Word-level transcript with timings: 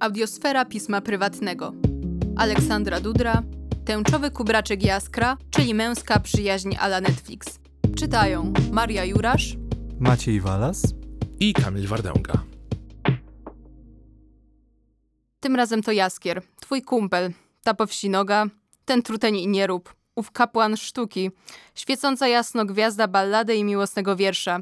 Audiosfera 0.00 0.64
pisma 0.64 1.00
prywatnego. 1.00 1.72
Aleksandra 2.36 3.00
Dudra, 3.00 3.42
Tęczowy 3.84 4.30
kubraczek 4.30 4.82
Jaskra, 4.82 5.36
czyli 5.50 5.74
męska 5.74 6.20
przyjaźń 6.20 6.76
ala 6.80 7.00
Netflix. 7.00 7.58
Czytają 7.96 8.52
Maria 8.72 9.04
Jurasz, 9.04 9.56
Maciej 9.98 10.40
Walas. 10.40 10.82
i 11.40 11.52
Kamil 11.54 11.86
Wardęga. 11.86 12.42
tym 15.40 15.56
razem 15.56 15.82
to 15.82 15.92
Jaskier, 15.92 16.42
twój 16.60 16.82
kumpel, 16.82 17.32
ta 17.62 17.74
powsinoga, 17.74 18.46
ten 18.84 19.02
truteń 19.02 19.36
i 19.36 19.48
nierób, 19.48 19.94
ów 20.16 20.30
kapłan 20.30 20.76
sztuki, 20.76 21.30
świecąca 21.74 22.28
jasno 22.28 22.64
gwiazda 22.64 23.08
ballady 23.08 23.54
i 23.56 23.64
miłosnego 23.64 24.16
wiersza. 24.16 24.60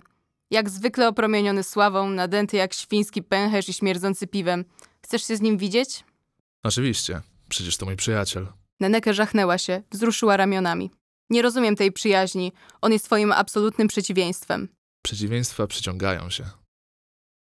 Jak 0.51 0.71
zwykle 0.71 1.09
opromieniony 1.09 1.63
sławą, 1.63 2.11
nadęty 2.11 2.57
jak 2.57 2.75
świński 2.75 3.23
pęcherz 3.23 3.69
i 3.69 3.73
śmierdzący 3.73 4.27
piwem. 4.27 4.65
Chcesz 5.09 5.27
się 5.27 5.37
z 5.37 5.41
nim 5.41 5.59
widzieć? 5.59 6.05
Oczywiście, 6.63 7.21
przecież 7.49 7.77
to 7.77 7.87
mój 7.87 7.97
przyjaciel. 7.97 8.47
Neneke 8.81 9.15
żachnęła 9.15 9.59
się, 9.59 9.83
wzruszyła 9.91 10.37
ramionami. 10.37 10.91
Nie 11.31 11.43
rozumiem 11.43 11.77
tej 11.77 11.93
przyjaźni. 11.93 12.53
On 12.81 12.93
jest 12.93 13.05
twoim 13.05 13.33
absolutnym 13.33 13.89
przeciwieństwem. 13.89 14.69
Przeciwieństwa 15.03 15.67
przyciągają 15.67 16.31
się. 16.31 16.45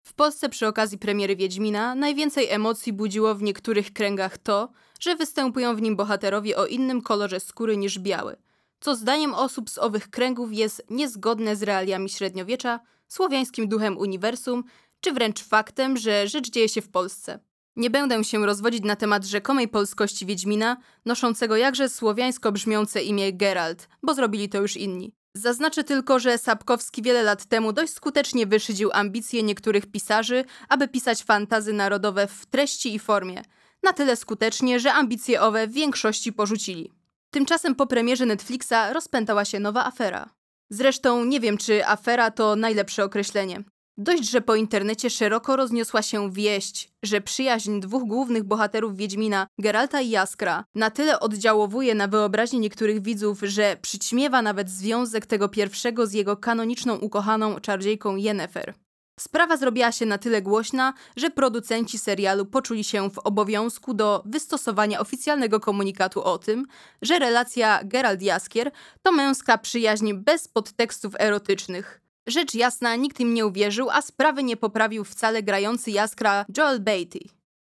W 0.04 0.14
Polsce 0.14 0.50
przy 0.50 0.68
okazji 0.68 0.98
premiery 0.98 1.36
Wiedźmina 1.36 1.96
najwięcej 1.96 2.50
emocji 2.50 2.94
budziło 2.94 3.36
w 3.36 3.42
niektórych 3.42 3.94
kręgach 3.94 4.38
to, 4.38 4.72
że 5.00 5.16
występują 5.16 5.76
w 5.76 5.82
nim 5.82 5.96
bohaterowie 5.96 6.58
o 6.58 6.66
innym 6.66 7.02
kolorze 7.02 7.40
skóry 7.40 7.78
niż 7.78 8.00
biały, 8.00 8.36
co 8.80 8.96
zdaniem 8.96 9.34
osób 9.34 9.70
z 9.70 9.78
owych 9.78 10.10
kręgów 10.10 10.54
jest 10.54 10.84
niezgodne 10.90 11.56
z 11.56 11.64
realiami 11.64 12.10
średniowiecza, 12.10 12.80
słowiańskim 13.08 13.68
duchem 13.68 13.98
uniwersum, 13.98 14.64
czy 15.00 15.12
wręcz 15.12 15.44
faktem, 15.44 15.98
że 15.98 16.28
rzecz 16.28 16.50
dzieje 16.50 16.70
się 16.70 16.82
w 16.82 16.90
Polsce. 16.90 17.40
Nie 17.76 17.90
będę 17.90 18.24
się 18.24 18.46
rozwodzić 18.46 18.84
na 18.84 18.96
temat 18.96 19.26
rzekomej 19.26 19.68
polskości 19.68 20.26
Wiedźmina, 20.26 20.78
noszącego 21.06 21.56
jakże 21.56 21.90
słowiańsko 21.90 22.52
brzmiące 22.52 23.04
imię 23.04 23.34
Geralt, 23.34 23.88
bo 24.04 24.14
zrobili 24.14 24.50
to 24.50 24.62
już 24.62 24.78
inni. 24.78 25.14
Zaznaczę 25.36 25.84
tylko, 25.84 26.20
że 26.20 26.38
Sapkowski 26.38 27.02
wiele 27.02 27.24
lat 27.24 27.46
temu 27.46 27.74
dość 27.74 27.94
skutecznie 27.94 28.46
wyszydził 28.46 28.90
ambicje 28.94 29.44
niektórych 29.44 29.86
pisarzy, 29.86 30.46
aby 30.70 30.88
pisać 30.88 31.24
fantazy 31.24 31.74
narodowe 31.74 32.28
w 32.28 32.46
treści 32.46 32.96
i 32.96 33.00
formie. 33.00 33.42
Na 33.84 33.94
tyle 33.94 34.16
skutecznie, 34.16 34.80
że 34.80 34.94
ambicje 34.94 35.42
owe 35.42 35.68
w 35.68 35.74
większości 35.74 36.34
porzucili. 36.34 36.92
Tymczasem 37.32 37.76
po 37.76 37.88
premierze 37.88 38.26
Netflixa 38.26 38.94
rozpętała 38.94 39.46
się 39.46 39.60
nowa 39.60 39.86
afera. 39.86 40.30
Zresztą 40.70 41.26
nie 41.26 41.40
wiem, 41.40 41.58
czy 41.58 41.88
afera 41.88 42.32
to 42.32 42.56
najlepsze 42.56 43.04
określenie. 43.04 43.64
Dość, 43.98 44.30
że 44.30 44.42
po 44.42 44.56
internecie 44.56 45.10
szeroko 45.10 45.56
rozniosła 45.56 46.02
się 46.02 46.32
wieść, 46.32 46.90
że 47.04 47.22
przyjaźń 47.22 47.80
dwóch 47.80 48.04
głównych 48.04 48.44
bohaterów 48.44 48.96
Wiedźmina, 48.96 49.48
Geralta 49.60 50.02
i 50.02 50.10
Jaskra, 50.10 50.66
na 50.76 50.90
tyle 50.90 51.20
oddziałowuje 51.20 51.96
na 51.96 52.08
wyobraźnię 52.08 52.60
niektórych 52.60 53.02
widzów, 53.02 53.40
że 53.44 53.78
przyćmiewa 53.82 54.42
nawet 54.42 54.70
związek 54.70 55.26
tego 55.26 55.50
pierwszego 55.50 56.08
z 56.08 56.14
jego 56.14 56.38
kanoniczną 56.38 56.96
ukochaną 56.96 57.60
czarodziejką 57.60 58.16
Yennefer. 58.16 58.74
Sprawa 59.20 59.58
zrobiła 59.58 59.92
się 59.92 60.06
na 60.06 60.18
tyle 60.18 60.42
głośna, 60.42 60.94
że 61.16 61.30
producenci 61.30 61.98
serialu 62.00 62.46
poczuli 62.46 62.84
się 62.84 63.10
w 63.10 63.20
obowiązku 63.20 63.94
do 63.94 64.24
wystosowania 64.26 65.00
oficjalnego 65.00 65.60
komunikatu 65.60 66.24
o 66.24 66.38
tym, 66.38 66.66
że 67.02 67.20
relacja 67.20 67.84
Geralt-Jaskier 67.84 68.72
to 69.02 69.12
męska 69.12 69.58
przyjaźń 69.58 70.14
bez 70.14 70.48
podtekstów 70.48 71.14
erotycznych. 71.20 72.03
Rzecz 72.28 72.54
jasna, 72.54 72.96
nikt 72.96 73.20
im 73.20 73.34
nie 73.34 73.46
uwierzył, 73.46 73.90
a 73.90 74.02
sprawy 74.02 74.44
nie 74.44 74.58
poprawił 74.58 75.04
wcale 75.04 75.44
grający 75.44 75.92
Jaskra 75.92 76.46
Joel 76.58 76.80
Beatty. 76.80 77.20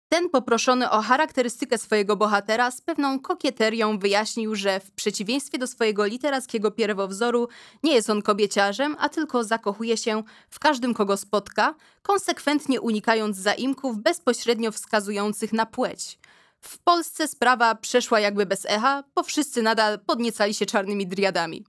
Ten 0.09 0.29
poproszony 0.29 0.89
o 0.89 1.01
charakterystykę 1.01 1.77
swojego 1.77 2.15
bohatera 2.15 2.71
z 2.71 2.81
pewną 2.81 3.19
kokieterią 3.19 3.99
wyjaśnił, 3.99 4.55
że 4.55 4.79
w 4.79 4.91
przeciwieństwie 4.91 5.57
do 5.57 5.67
swojego 5.67 6.05
literackiego 6.05 6.71
pierwowzoru 6.71 7.47
nie 7.83 7.93
jest 7.93 8.09
on 8.09 8.21
kobieciarzem, 8.21 8.95
a 8.99 9.09
tylko 9.09 9.43
zakochuje 9.43 9.97
się 9.97 10.23
w 10.49 10.59
każdym, 10.59 10.93
kogo 10.93 11.17
spotka, 11.17 11.75
konsekwentnie 12.01 12.81
unikając 12.81 13.37
zaimków 13.37 13.97
bezpośrednio 13.97 14.71
wskazujących 14.71 15.53
na 15.53 15.65
płeć. 15.65 16.19
W 16.61 16.77
Polsce 16.77 17.27
sprawa 17.27 17.75
przeszła 17.75 18.19
jakby 18.19 18.45
bez 18.45 18.65
echa, 18.65 19.03
bo 19.15 19.23
wszyscy 19.23 19.61
nadal 19.61 19.99
podniecali 19.99 20.53
się 20.53 20.65
czarnymi 20.65 21.07
driadami. 21.07 21.65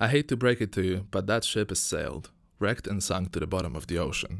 I 0.00 0.06
hate 0.06 0.28
to 0.28 0.36
break 0.36 0.60
it 0.60 0.72
to 0.74 0.80
you, 0.80 1.04
but 1.10 1.26
that 1.26 1.44
ship 1.44 1.70
has 1.70 1.82
sailed, 1.82 2.30
wrecked 2.60 2.88
and 2.88 3.04
sunk 3.04 3.32
to 3.32 3.40
the 3.40 3.46
bottom 3.46 3.76
of 3.76 3.86
the 3.86 4.02
ocean. 4.02 4.38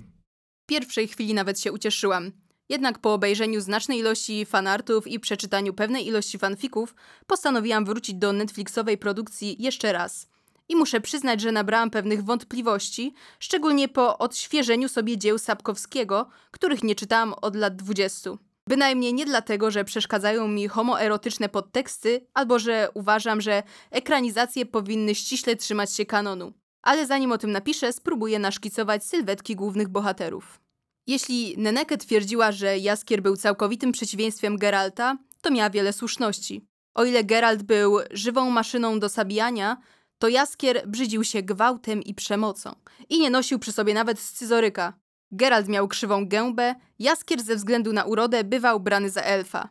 W 0.62 0.66
pierwszej 0.66 1.08
chwili 1.08 1.34
nawet 1.34 1.60
się 1.60 1.72
ucieszyłam. 1.72 2.32
Jednak 2.68 2.98
po 2.98 3.14
obejrzeniu 3.14 3.60
znacznej 3.60 3.98
ilości 3.98 4.46
fanartów 4.46 5.06
i 5.06 5.20
przeczytaniu 5.20 5.74
pewnej 5.74 6.06
ilości 6.06 6.38
fanfików, 6.38 6.94
postanowiłam 7.26 7.84
wrócić 7.84 8.14
do 8.14 8.32
Netflixowej 8.32 8.98
produkcji 8.98 9.62
jeszcze 9.62 9.92
raz. 9.92 10.28
I 10.68 10.76
muszę 10.76 11.00
przyznać, 11.00 11.40
że 11.40 11.52
nabrałam 11.52 11.90
pewnych 11.90 12.24
wątpliwości, 12.24 13.14
szczególnie 13.38 13.88
po 13.88 14.18
odświeżeniu 14.18 14.88
sobie 14.88 15.18
dzieł 15.18 15.38
Sapkowskiego, 15.38 16.28
których 16.50 16.82
nie 16.82 16.94
czytałam 16.94 17.34
od 17.34 17.56
lat 17.56 17.76
20. 17.76 18.30
Bynajmniej 18.68 19.14
nie 19.14 19.26
dlatego, 19.26 19.70
że 19.70 19.84
przeszkadzają 19.84 20.48
mi 20.48 20.68
homoerotyczne 20.68 21.48
podteksty, 21.48 22.26
albo 22.34 22.58
że 22.58 22.88
uważam, 22.94 23.40
że 23.40 23.62
ekranizacje 23.90 24.66
powinny 24.66 25.14
ściśle 25.14 25.56
trzymać 25.56 25.94
się 25.94 26.06
kanonu. 26.06 26.52
Ale 26.82 27.06
zanim 27.06 27.32
o 27.32 27.38
tym 27.38 27.52
napiszę, 27.52 27.92
spróbuję 27.92 28.38
naszkicować 28.38 29.04
sylwetki 29.04 29.56
głównych 29.56 29.88
bohaterów. 29.88 30.60
Jeśli 31.06 31.54
Neneke 31.58 31.98
twierdziła, 31.98 32.52
że 32.52 32.78
Jaskier 32.78 33.22
był 33.22 33.36
całkowitym 33.36 33.92
przeciwieństwem 33.92 34.56
Geralta, 34.56 35.16
to 35.40 35.50
miała 35.50 35.70
wiele 35.70 35.92
słuszności. 35.92 36.66
O 36.94 37.04
ile 37.04 37.24
Geralt 37.24 37.62
był 37.62 37.98
żywą 38.10 38.50
maszyną 38.50 39.00
do 39.00 39.08
zabijania, 39.08 39.76
to 40.18 40.28
Jaskier 40.28 40.88
brzydził 40.88 41.24
się 41.24 41.42
gwałtem 41.42 42.02
i 42.02 42.14
przemocą 42.14 42.74
i 43.08 43.20
nie 43.20 43.30
nosił 43.30 43.58
przy 43.58 43.72
sobie 43.72 43.94
nawet 43.94 44.20
scyzoryka. 44.20 44.92
Geralt 45.32 45.68
miał 45.68 45.88
krzywą 45.88 46.28
gębę, 46.28 46.74
Jaskier 46.98 47.42
ze 47.42 47.56
względu 47.56 47.92
na 47.92 48.04
urodę 48.04 48.44
bywał 48.44 48.80
brany 48.80 49.10
za 49.10 49.22
elfa. 49.22 49.68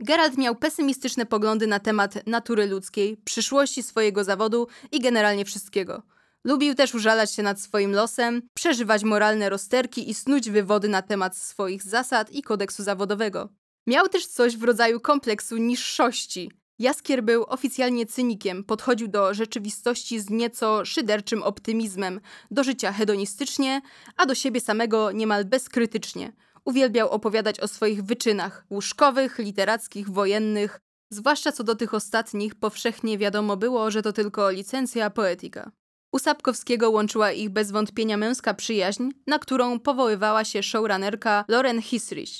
Geralt 0.00 0.38
miał 0.38 0.56
pesymistyczne 0.56 1.26
poglądy 1.26 1.66
na 1.66 1.80
temat 1.80 2.26
natury 2.26 2.66
ludzkiej, 2.66 3.16
przyszłości 3.16 3.82
swojego 3.82 4.24
zawodu 4.24 4.66
i 4.92 5.00
generalnie 5.00 5.44
wszystkiego. 5.44 6.02
Lubił 6.44 6.74
też 6.74 6.94
użalać 6.94 7.32
się 7.32 7.42
nad 7.42 7.60
swoim 7.60 7.92
losem, 7.92 8.42
przeżywać 8.54 9.04
moralne 9.04 9.50
rozterki 9.50 10.10
i 10.10 10.14
snuć 10.14 10.50
wywody 10.50 10.88
na 10.88 11.02
temat 11.02 11.36
swoich 11.36 11.82
zasad 11.82 12.30
i 12.30 12.42
kodeksu 12.42 12.82
zawodowego. 12.82 13.48
Miał 13.86 14.08
też 14.08 14.26
coś 14.26 14.56
w 14.56 14.62
rodzaju 14.62 15.00
kompleksu 15.00 15.56
niższości. 15.56 16.50
Jaskier 16.78 17.22
był 17.22 17.44
oficjalnie 17.44 18.06
cynikiem, 18.06 18.64
podchodził 18.64 19.08
do 19.08 19.34
rzeczywistości 19.34 20.20
z 20.20 20.30
nieco 20.30 20.84
szyderczym 20.84 21.42
optymizmem, 21.42 22.20
do 22.50 22.64
życia 22.64 22.92
hedonistycznie, 22.92 23.80
a 24.16 24.26
do 24.26 24.34
siebie 24.34 24.60
samego 24.60 25.12
niemal 25.12 25.44
bezkrytycznie. 25.44 26.32
Uwielbiał 26.64 27.08
opowiadać 27.08 27.60
o 27.60 27.68
swoich 27.68 28.04
wyczynach 28.04 28.66
łóżkowych, 28.70 29.38
literackich, 29.38 30.10
wojennych, 30.10 30.80
zwłaszcza 31.10 31.52
co 31.52 31.64
do 31.64 31.74
tych 31.74 31.94
ostatnich 31.94 32.54
powszechnie 32.54 33.18
wiadomo 33.18 33.56
było, 33.56 33.90
że 33.90 34.02
to 34.02 34.12
tylko 34.12 34.50
licencja 34.50 35.10
poetyka. 35.10 35.70
U 36.12 36.18
Sapkowskiego 36.18 36.90
łączyła 36.90 37.32
ich 37.32 37.50
bez 37.50 37.70
wątpienia 37.70 38.16
męska 38.16 38.54
przyjaźń, 38.54 39.10
na 39.26 39.38
którą 39.38 39.80
powoływała 39.80 40.44
się 40.44 40.62
showrunnerka 40.62 41.44
Lauren 41.48 41.82
Hisrich. 41.82 42.30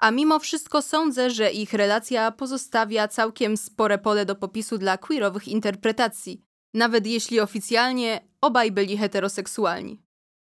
A 0.00 0.10
mimo 0.10 0.38
wszystko 0.38 0.82
sądzę, 0.82 1.30
że 1.30 1.50
ich 1.50 1.72
relacja 1.72 2.30
pozostawia 2.30 3.08
całkiem 3.08 3.56
spore 3.56 3.98
pole 3.98 4.26
do 4.26 4.34
popisu 4.34 4.78
dla 4.78 4.98
queerowych 4.98 5.48
interpretacji, 5.48 6.44
nawet 6.74 7.06
jeśli 7.06 7.40
oficjalnie 7.40 8.20
obaj 8.40 8.72
byli 8.72 8.96
heteroseksualni. 8.96 10.02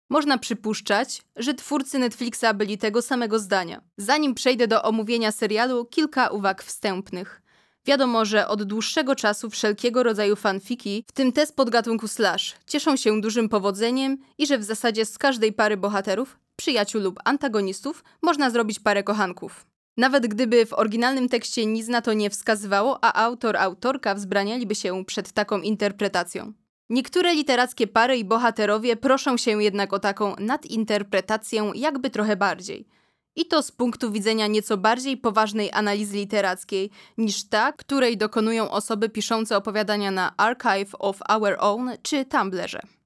Można 0.10 0.38
przypuszczać, 0.38 1.22
że 1.36 1.54
twórcy 1.54 2.00
Netflixa 2.00 2.54
byli 2.56 2.78
tego 2.78 3.02
samego 3.02 3.40
zdania. 3.40 3.82
Zanim 3.98 4.36
przejdę 4.36 4.68
do 4.68 4.84
omówienia 4.84 5.32
serialu, 5.32 5.86
kilka 5.86 6.28
uwag 6.28 6.64
wstępnych. 6.64 7.42
Wiadomo, 7.86 8.26
że 8.26 8.48
od 8.48 8.64
dłuższego 8.64 9.16
czasu 9.16 9.50
wszelkiego 9.50 10.04
rodzaju 10.04 10.36
fanfiki, 10.36 11.04
w 11.08 11.12
tym 11.12 11.32
te 11.32 11.46
z 11.46 11.52
podgatunku 11.52 12.08
slash, 12.08 12.56
cieszą 12.66 12.96
się 12.96 13.22
dużym 13.22 13.50
powodzeniem 13.50 14.18
i 14.38 14.48
że 14.48 14.58
w 14.58 14.64
zasadzie 14.64 15.06
z 15.06 15.18
każdej 15.18 15.54
pary 15.54 15.78
bohaterów, 15.78 16.38
przyjaciół 16.58 17.02
lub 17.02 17.20
antagonistów, 17.26 18.04
można 18.22 18.50
zrobić 18.50 18.80
parę 18.80 19.04
kochanków. 19.04 19.66
Nawet 19.98 20.28
gdyby 20.28 20.66
w 20.66 20.74
oryginalnym 20.74 21.30
tekście 21.30 21.66
nic 21.66 21.88
na 21.88 22.02
to 22.02 22.14
nie 22.14 22.30
wskazywało, 22.30 23.04
a 23.04 23.24
autor, 23.24 23.58
autorka 23.58 24.16
wzbranialiby 24.16 24.76
się 24.76 25.06
przed 25.06 25.32
taką 25.32 25.62
interpretacją. 25.62 26.54
Niektóre 26.90 27.34
literackie 27.34 27.88
pary 27.88 28.18
i 28.18 28.26
bohaterowie 28.26 28.96
proszą 28.96 29.38
się 29.38 29.64
jednak 29.64 29.94
o 29.94 30.00
taką 30.00 30.36
nadinterpretację 30.40 31.72
jakby 31.76 32.10
trochę 32.10 32.36
bardziej. 32.36 32.88
I 33.36 33.46
to 33.46 33.64
z 33.64 33.72
punktu 33.72 34.12
widzenia 34.12 34.48
nieco 34.48 34.78
bardziej 34.78 35.18
poważnej 35.18 35.72
analizy 35.72 36.18
literackiej 36.18 36.90
niż 37.18 37.50
ta, 37.50 37.74
której 37.74 38.18
dokonują 38.18 38.72
osoby 38.72 39.10
piszące 39.10 39.58
opowiadania 39.58 40.12
na 40.12 40.38
Archive 40.38 40.96
of 41.00 41.20
Our 41.30 41.56
Own 41.60 41.92
czy 42.02 42.26
Tumblrze. 42.26 42.97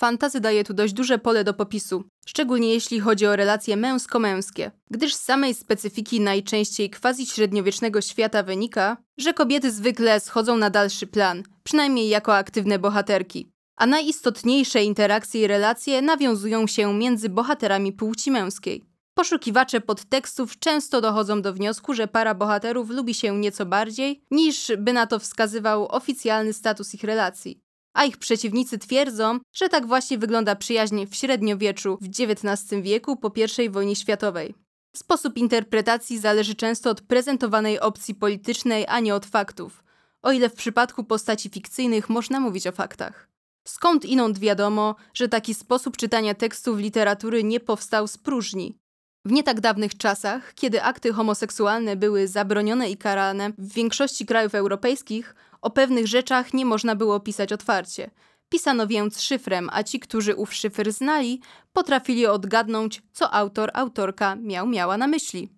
Fantazy 0.00 0.40
daje 0.40 0.64
tu 0.64 0.74
dość 0.74 0.92
duże 0.92 1.18
pole 1.18 1.44
do 1.44 1.54
popisu, 1.54 2.04
szczególnie 2.26 2.74
jeśli 2.74 3.00
chodzi 3.00 3.26
o 3.26 3.36
relacje 3.36 3.76
męsko-męskie, 3.76 4.70
gdyż 4.90 5.14
z 5.14 5.24
samej 5.24 5.54
specyfiki 5.54 6.20
najczęściej 6.20 6.90
quasi-średniowiecznego 6.90 8.00
świata 8.00 8.42
wynika, 8.42 8.96
że 9.18 9.34
kobiety 9.34 9.72
zwykle 9.72 10.20
schodzą 10.20 10.56
na 10.56 10.70
dalszy 10.70 11.06
plan, 11.06 11.42
przynajmniej 11.62 12.08
jako 12.08 12.36
aktywne 12.36 12.78
bohaterki, 12.78 13.52
a 13.76 13.86
najistotniejsze 13.86 14.84
interakcje 14.84 15.40
i 15.42 15.46
relacje 15.46 16.02
nawiązują 16.02 16.66
się 16.66 16.94
między 16.94 17.28
bohaterami 17.28 17.92
płci 17.92 18.30
męskiej. 18.30 18.84
Poszukiwacze 19.14 19.80
podtekstów 19.80 20.58
często 20.58 21.00
dochodzą 21.00 21.42
do 21.42 21.52
wniosku, 21.52 21.94
że 21.94 22.08
para 22.08 22.34
bohaterów 22.34 22.90
lubi 22.90 23.14
się 23.14 23.38
nieco 23.38 23.66
bardziej, 23.66 24.24
niż 24.30 24.72
by 24.78 24.92
na 24.92 25.06
to 25.06 25.18
wskazywał 25.18 25.88
oficjalny 25.88 26.52
status 26.52 26.94
ich 26.94 27.04
relacji. 27.04 27.69
A 27.94 28.04
ich 28.04 28.16
przeciwnicy 28.16 28.78
twierdzą, 28.78 29.38
że 29.52 29.68
tak 29.68 29.86
właśnie 29.86 30.18
wygląda 30.18 30.56
przyjaźń 30.56 31.06
w 31.06 31.14
średniowieczu 31.14 31.98
w 32.00 32.06
XIX 32.06 32.82
wieku 32.82 33.16
po 33.16 33.32
I 33.64 33.70
wojnie 33.70 33.96
światowej. 33.96 34.54
Sposób 34.96 35.36
interpretacji 35.36 36.18
zależy 36.18 36.54
często 36.54 36.90
od 36.90 37.00
prezentowanej 37.00 37.80
opcji 37.80 38.14
politycznej, 38.14 38.86
a 38.88 39.00
nie 39.00 39.14
od 39.14 39.26
faktów, 39.26 39.84
o 40.22 40.32
ile 40.32 40.48
w 40.48 40.54
przypadku 40.54 41.04
postaci 41.04 41.48
fikcyjnych 41.48 42.08
można 42.08 42.40
mówić 42.40 42.66
o 42.66 42.72
faktach. 42.72 43.28
Skąd 43.64 44.04
inąd 44.04 44.38
wiadomo, 44.38 44.94
że 45.14 45.28
taki 45.28 45.54
sposób 45.54 45.96
czytania 45.96 46.34
tekstów 46.34 46.78
literatury 46.78 47.44
nie 47.44 47.60
powstał 47.60 48.08
z 48.08 48.18
próżni? 48.18 48.78
W 49.24 49.32
nie 49.32 49.42
tak 49.42 49.60
dawnych 49.60 49.96
czasach, 49.96 50.54
kiedy 50.54 50.82
akty 50.82 51.12
homoseksualne 51.12 51.96
były 51.96 52.28
zabronione 52.28 52.90
i 52.90 52.96
karane 52.96 53.50
w 53.58 53.72
większości 53.72 54.26
krajów 54.26 54.54
europejskich, 54.54 55.34
o 55.62 55.70
pewnych 55.70 56.06
rzeczach 56.06 56.54
nie 56.54 56.66
można 56.66 56.94
było 56.94 57.20
pisać 57.20 57.52
otwarcie. 57.52 58.10
Pisano 58.48 58.86
więc 58.86 59.22
szyfrem, 59.22 59.70
a 59.72 59.82
ci, 59.82 60.00
którzy 60.00 60.36
ów 60.36 60.54
szyfr 60.54 60.92
znali, 60.92 61.40
potrafili 61.72 62.26
odgadnąć, 62.26 63.02
co 63.12 63.34
autor, 63.34 63.70
autorka 63.74 64.36
miał 64.36 64.66
miała 64.66 64.96
na 64.96 65.06
myśli. 65.06 65.48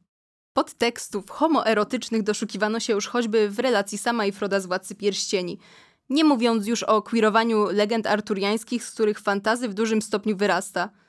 Podtekstów 0.53 1.31
homoerotycznych 1.31 2.23
doszukiwano 2.23 2.81
się 2.81 2.93
już 2.93 3.09
choćby 3.09 3.51
w 3.51 3.59
relacji 3.59 3.99
sama 3.99 4.27
i 4.27 4.33
Froda 4.33 4.61
z 4.61 4.67
Władcy 4.67 4.95
Pierścieni, 4.95 5.59
nie 6.11 6.25
mówiąc 6.25 6.67
już 6.67 6.83
o 6.83 7.03
queerowaniu 7.03 7.65
legend 7.71 8.07
arturiańskich, 8.07 8.85
z 8.85 8.91
których 8.91 9.21
fantazy 9.21 9.69
w 9.69 9.75
dużym 9.75 10.03
stopniu 10.03 10.37
wyrasta– 10.37 10.91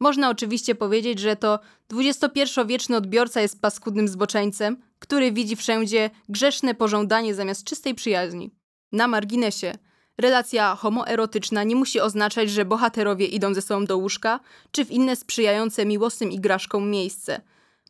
można 0.00 0.30
oczywiście 0.30 0.74
powiedzieć, 0.74 1.18
że 1.18 1.36
to 1.36 1.58
XXI-wieczny 1.92 2.96
odbiorca 2.96 3.40
jest 3.40 3.60
paskudnym 3.60 4.08
zboczeńcem, 4.08 4.76
który 4.98 5.32
widzi 5.32 5.56
wszędzie 5.56 6.10
grzeszne 6.28 6.74
pożądanie 6.74 7.34
zamiast 7.34 7.64
czystej 7.64 7.94
przyjaźni. 7.94 8.50
Na 8.92 9.08
marginesie, 9.08 9.72
relacja 10.18 10.74
homoerotyczna 10.74 11.64
nie 11.64 11.76
musi 11.76 12.00
oznaczać, 12.00 12.50
że 12.50 12.64
bohaterowie 12.64 13.26
idą 13.26 13.54
ze 13.54 13.62
sobą 13.62 13.84
do 13.84 13.98
łóżka, 13.98 14.40
czy 14.70 14.84
w 14.84 14.90
inne 14.90 15.16
sprzyjające 15.16 15.86
miłosnym 15.86 16.32
igraszkom 16.32 16.90
miejsce. 16.90 17.40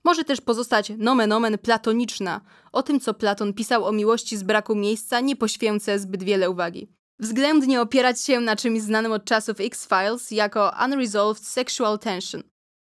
Może 0.05 0.25
też 0.25 0.41
pozostać 0.41 0.93
nomen 0.99 1.33
omen 1.33 1.59
platoniczna. 1.59 2.41
O 2.73 2.83
tym, 2.83 3.01
co 3.01 3.15
Platon 3.15 3.55
pisał 3.55 3.85
o 3.85 3.93
miłości 3.93 4.37
z 4.37 4.43
braku 4.43 4.75
miejsca, 4.75 5.21
nie 5.21 5.37
poświęcę 5.37 5.99
zbyt 5.99 6.23
wiele 6.23 6.51
uwagi 6.51 7.00
względnie 7.21 7.81
opierać 7.81 8.21
się 8.21 8.41
na 8.41 8.57
czymś 8.57 8.81
znanym 8.81 9.13
od 9.13 9.25
czasów 9.25 9.61
X-Files 9.61 10.31
jako 10.31 10.73
Unresolved 10.85 11.47
Sexual 11.47 11.99
Tension. 11.99 12.43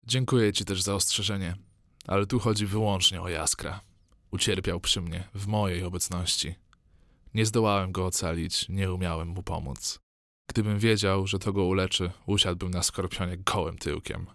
Dziękuję 0.06 0.52
ci 0.52 0.64
też 0.64 0.82
za 0.82 0.94
ostrzeżenie, 0.94 1.56
ale 2.06 2.26
tu 2.26 2.38
chodzi 2.38 2.66
wyłącznie 2.66 3.22
o 3.22 3.28
Jaskra. 3.28 3.80
Ucierpiał 4.30 4.80
przy 4.80 5.00
mnie, 5.00 5.28
w 5.34 5.46
mojej 5.46 5.84
obecności. 5.84 6.54
Nie 7.34 7.46
zdołałem 7.46 7.92
go 7.92 8.06
ocalić, 8.06 8.68
nie 8.68 8.92
umiałem 8.92 9.28
mu 9.28 9.42
pomóc. 9.42 9.98
Gdybym 10.50 10.78
wiedział, 10.78 11.26
że 11.26 11.38
to 11.38 11.52
go 11.52 11.64
uleczy, 11.64 12.10
usiadłbym 12.26 12.70
na 12.70 12.82
skorpionie 12.82 13.38
gołym 13.38 13.78
tyłkiem. 13.78 14.26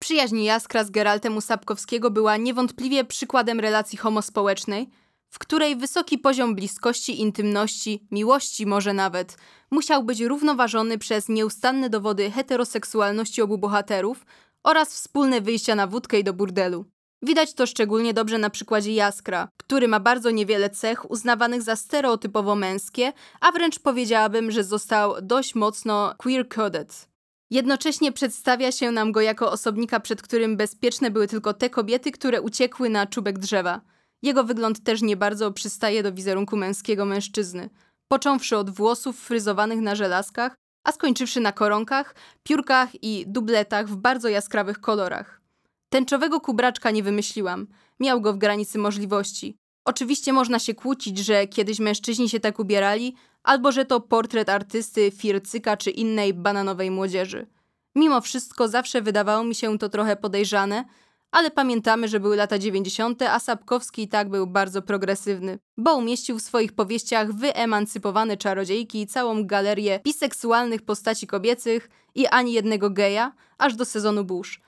Przyjaźń 0.00 0.38
Jaskra 0.38 0.84
z 0.84 0.90
Geraltem 0.90 1.36
u 1.36 1.40
Sapkowskiego 1.40 2.10
była 2.10 2.36
niewątpliwie 2.36 3.04
przykładem 3.04 3.60
relacji 3.60 3.98
homospołecznej, 3.98 4.88
w 5.30 5.38
której 5.38 5.76
wysoki 5.76 6.18
poziom 6.18 6.54
bliskości, 6.54 7.20
intymności, 7.20 8.06
miłości 8.10 8.66
może 8.66 8.92
nawet, 8.92 9.36
musiał 9.70 10.04
być 10.04 10.20
równoważony 10.20 10.98
przez 10.98 11.28
nieustanne 11.28 11.90
dowody 11.90 12.30
heteroseksualności 12.30 13.42
obu 13.42 13.58
bohaterów 13.58 14.26
oraz 14.64 14.94
wspólne 14.94 15.40
wyjścia 15.40 15.74
na 15.74 15.86
wódkę 15.86 16.18
i 16.18 16.24
do 16.24 16.32
burdelu. 16.32 16.84
Widać 17.22 17.54
to 17.54 17.66
szczególnie 17.66 18.14
dobrze 18.14 18.38
na 18.38 18.50
przykładzie 18.50 18.94
Jaskra, 18.94 19.48
który 19.56 19.88
ma 19.88 20.00
bardzo 20.00 20.30
niewiele 20.30 20.70
cech 20.70 21.10
uznawanych 21.10 21.62
za 21.62 21.76
stereotypowo 21.76 22.54
męskie, 22.54 23.12
a 23.40 23.52
wręcz 23.52 23.78
powiedziałabym, 23.78 24.50
że 24.50 24.64
został 24.64 25.14
dość 25.22 25.54
mocno 25.54 26.14
queer-coded. 26.18 27.08
Jednocześnie 27.50 28.12
przedstawia 28.12 28.72
się 28.72 28.90
nam 28.90 29.12
go 29.12 29.20
jako 29.20 29.52
osobnika, 29.52 30.00
przed 30.00 30.22
którym 30.22 30.56
bezpieczne 30.56 31.10
były 31.10 31.26
tylko 31.28 31.54
te 31.54 31.70
kobiety, 31.70 32.12
które 32.12 32.42
uciekły 32.42 32.90
na 32.90 33.06
czubek 33.06 33.38
drzewa. 33.38 33.80
Jego 34.22 34.44
wygląd 34.44 34.84
też 34.84 35.02
nie 35.02 35.16
bardzo 35.16 35.52
przystaje 35.52 36.02
do 36.02 36.12
wizerunku 36.12 36.56
męskiego 36.56 37.04
mężczyzny, 37.04 37.70
począwszy 38.08 38.56
od 38.56 38.70
włosów 38.70 39.20
fryzowanych 39.20 39.80
na 39.80 39.94
żelazkach, 39.94 40.54
a 40.84 40.92
skończywszy 40.92 41.40
na 41.40 41.52
koronkach, 41.52 42.14
piórkach 42.42 43.04
i 43.04 43.24
dubletach 43.26 43.88
w 43.88 43.96
bardzo 43.96 44.28
jaskrawych 44.28 44.80
kolorach. 44.80 45.40
Tęczowego 45.88 46.40
kubraczka 46.40 46.90
nie 46.90 47.02
wymyśliłam, 47.02 47.66
miał 48.00 48.20
go 48.20 48.32
w 48.32 48.38
granicy 48.38 48.78
możliwości. 48.78 49.56
Oczywiście 49.84 50.32
można 50.32 50.58
się 50.58 50.74
kłócić, 50.74 51.18
że 51.18 51.46
kiedyś 51.46 51.78
mężczyźni 51.78 52.28
się 52.28 52.40
tak 52.40 52.58
ubierali, 52.58 53.16
albo 53.42 53.72
że 53.72 53.84
to 53.84 54.00
portret 54.00 54.48
artysty, 54.48 55.10
fircyka 55.10 55.76
czy 55.76 55.90
innej 55.90 56.34
bananowej 56.34 56.90
młodzieży. 56.90 57.46
Mimo 57.94 58.20
wszystko 58.20 58.68
zawsze 58.68 59.02
wydawało 59.02 59.44
mi 59.44 59.54
się 59.54 59.78
to 59.78 59.88
trochę 59.88 60.16
podejrzane, 60.16 60.84
ale 61.30 61.50
pamiętamy, 61.50 62.08
że 62.08 62.20
były 62.20 62.36
lata 62.36 62.58
90., 62.58 63.22
a 63.22 63.40
Sapkowski 63.40 64.02
i 64.02 64.08
tak 64.08 64.30
był 64.30 64.46
bardzo 64.46 64.82
progresywny, 64.82 65.58
bo 65.76 65.96
umieścił 65.96 66.38
w 66.38 66.42
swoich 66.42 66.72
powieściach 66.72 67.32
wyemancypowane 67.32 68.36
czarodziejki 68.36 69.00
i 69.00 69.06
całą 69.06 69.46
galerię 69.46 70.00
biseksualnych 70.04 70.82
postaci 70.82 71.26
kobiecych 71.26 71.90
i 72.14 72.26
ani 72.26 72.52
jednego 72.52 72.90
geja, 72.90 73.32
aż 73.58 73.76
do 73.76 73.84
sezonu 73.84 74.24
Bush. 74.24 74.60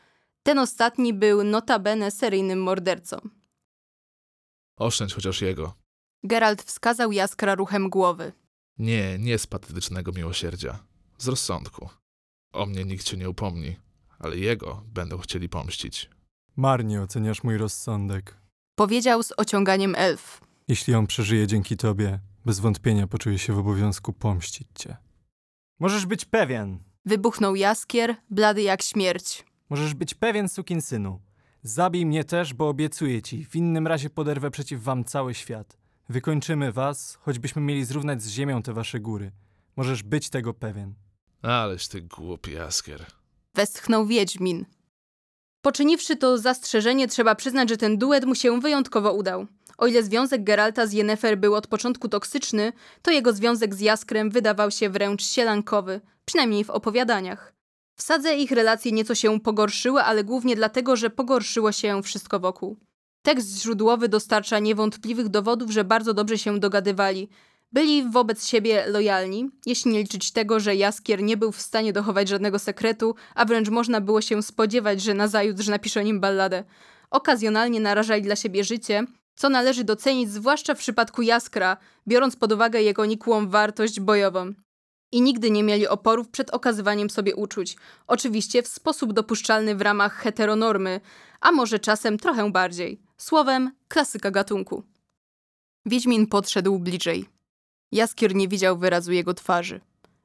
Ten 0.43 0.59
ostatni 0.59 1.15
był 1.15 1.45
notabene 1.45 2.11
seryjnym 2.11 2.63
mordercą. 2.63 3.17
Oszczędź 4.77 5.15
chociaż 5.15 5.43
jego. 5.43 5.75
Geralt 6.25 6.63
wskazał 6.63 7.13
Jaskra 7.13 7.55
ruchem 7.55 7.91
głowy. 7.91 8.33
Nie, 8.79 9.19
nie 9.19 9.39
z 9.39 9.47
patetycznego 9.47 10.13
miłosierdzia. 10.13 10.79
Z 11.19 11.29
rozsądku. 11.29 11.89
O 12.53 12.67
mnie 12.67 12.85
nikt 12.85 13.05
cię 13.05 13.17
nie 13.17 13.31
upomni, 13.31 13.77
ale 14.19 14.37
jego 14.37 14.83
będą 14.87 15.19
chcieli 15.19 15.49
pomścić. 15.49 16.11
Marnie 16.61 17.03
oceniasz 17.03 17.43
mój 17.43 17.57
rozsądek. 17.57 18.37
Powiedział 18.75 19.23
z 19.23 19.33
ociąganiem 19.37 19.95
elf. 19.95 20.41
Jeśli 20.69 20.95
on 20.95 21.07
przeżyje 21.07 21.47
dzięki 21.47 21.77
tobie, 21.77 22.19
bez 22.47 22.61
wątpienia 22.61 23.07
poczuje 23.07 23.39
się 23.39 23.53
w 23.53 23.59
obowiązku 23.59 24.13
pomścić 24.13 24.69
cię. 24.75 24.97
Możesz 25.79 26.07
być 26.07 26.25
pewien. 26.25 26.79
Wybuchnął 27.05 27.55
Jaskier, 27.55 28.17
blady 28.31 28.63
jak 28.63 28.83
śmierć. 28.83 29.45
Możesz 29.71 29.95
być 29.95 30.15
pewien, 30.15 30.49
sukinsynu. 30.49 31.21
Zabij 31.63 32.07
mnie 32.07 32.25
też, 32.25 32.55
bo 32.55 32.69
obiecuję 32.69 33.23
ci, 33.23 33.45
w 33.45 33.57
innym 33.57 33.87
razie 33.87 34.11
poderwę 34.11 34.51
przeciw 34.51 34.83
wam 34.83 35.05
cały 35.05 35.35
świat. 35.35 35.77
Wykończymy 36.09 36.73
was, 36.73 37.19
choćbyśmy 37.21 37.63
mieli 37.63 37.85
zrównać 37.85 38.23
z 38.23 38.29
ziemią 38.29 38.63
te 38.63 38.73
wasze 38.73 39.01
góry. 39.01 39.33
Możesz 39.77 40.03
być 40.03 40.31
tego 40.31 40.55
pewien. 40.55 40.95
Aleś 41.43 41.89
ty 41.89 42.01
głupi 42.01 42.53
Jaskier. 42.53 43.07
Westchnął 43.55 44.07
Wiedźmin. 44.07 44.67
Poczyniwszy 45.63 46.17
to 46.17 46.39
zastrzeżenie, 46.39 47.09
trzeba 47.09 47.35
przyznać, 47.35 47.69
że 47.69 47.77
ten 47.77 47.99
duet 47.99 48.25
mu 48.25 48.35
się 48.35 48.61
wyjątkowo 48.61 49.13
udał. 49.13 49.47
O 49.79 49.87
ile 49.87 50.03
związek 50.03 50.45
Geralta 50.45 50.87
z 50.87 50.93
Yennefer 50.93 51.39
był 51.39 51.55
od 51.55 51.67
początku 51.67 52.09
toksyczny, 52.09 52.73
to 53.03 53.11
jego 53.11 53.33
związek 53.33 53.75
z 53.75 53.81
Jaskrem 53.81 54.31
wydawał 54.31 54.71
się 54.71 54.91
wręcz 54.91 55.23
sielankowy, 55.23 56.01
przynajmniej 56.25 56.65
w 56.65 56.71
opowiadaniach. 56.71 57.55
W 57.97 58.03
sadze 58.03 58.37
ich 58.37 58.51
relacje 58.51 58.93
nieco 58.93 59.15
się 59.15 59.41
pogorszyły, 59.41 60.03
ale 60.03 60.25
głównie 60.25 60.57
dlatego, 60.57 60.97
że 60.97 61.11
pogorszyło 61.11 61.73
się 61.73 62.03
wszystko 62.03 62.41
wokół. 62.41 62.77
Tekst 63.23 63.63
źródłowy 63.63 64.09
dostarcza 64.09 64.59
niewątpliwych 64.59 65.29
dowodów, 65.29 65.71
że 65.71 65.85
bardzo 65.85 66.15
dobrze 66.15 66.39
się 66.39 66.61
dogadywali, 66.61 67.29
byli 67.73 68.11
wobec 68.11 68.47
siebie 68.47 68.87
lojalni, 68.87 69.51
jeśli 69.67 69.93
nie 69.93 69.99
liczyć 69.99 70.33
tego, 70.33 70.61
że 70.61 70.77
Jaskier 70.77 71.23
nie 71.23 71.37
był 71.37 71.53
w 71.53 71.61
stanie 71.61 71.93
dochować 71.93 72.29
żadnego 72.29 72.59
sekretu, 72.59 73.15
a 73.35 73.45
wręcz 73.45 73.69
można 73.69 74.01
było 74.01 74.21
się 74.21 74.43
spodziewać, 74.43 75.03
że 75.03 75.15
nazajutrz 75.15 75.69
napisze 75.69 76.01
o 76.01 76.03
nim 76.03 76.21
balladę. 76.21 76.65
Okazjonalnie 77.11 77.81
narażali 77.81 78.23
dla 78.23 78.37
siebie 78.37 78.65
życie, 78.65 79.05
co 79.35 79.49
należy 79.49 79.85
docenić 79.85 80.31
zwłaszcza 80.31 80.75
w 80.75 80.79
przypadku 80.79 81.23
Jaskra, 81.23 81.77
biorąc 82.09 82.37
pod 82.37 82.53
uwagę 82.53 82.83
jego 82.83 83.07
nikłą 83.07 83.49
wartość 83.49 84.01
bojową. 84.01 84.53
I 85.13 85.23
nigdy 85.23 85.51
nie 85.51 85.63
mieli 85.63 85.89
oporów 85.89 86.29
przed 86.29 86.51
okazywaniem 86.51 87.11
sobie 87.11 87.37
uczuć, 87.37 87.77
oczywiście 88.07 88.63
w 88.63 88.69
sposób 88.69 89.13
dopuszczalny 89.13 89.75
w 89.75 89.81
ramach 89.81 90.15
heteronormy, 90.15 91.01
a 91.41 91.53
może 91.53 91.79
czasem 91.79 92.19
trochę 92.19 92.53
bardziej. 92.53 93.01
Słowem, 93.17 93.73
klasyka 93.89 94.31
gatunku. 94.31 94.83
Wiedźmin 95.87 96.27
podszedł 96.27 96.79
bliżej. 96.79 97.40
Jaskier 97.93 98.35
nie 98.35 98.49
widział 98.49 98.79
wyrazu 98.79 99.13
jego 99.13 99.35
twarzy. 99.35 99.81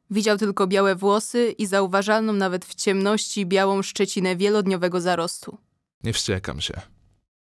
Widział 0.10 0.38
tylko 0.38 0.68
białe 0.68 0.96
włosy 0.96 1.52
i 1.58 1.66
zauważalną 1.66 2.34
nawet 2.34 2.66
w 2.66 2.76
ciemności 2.76 3.46
białą 3.46 3.82
szczecinę 3.82 4.36
wielodniowego 4.36 5.02
zarostu. 5.02 5.58
Nie 6.04 6.14
wściekam 6.14 6.62
się. 6.62 6.82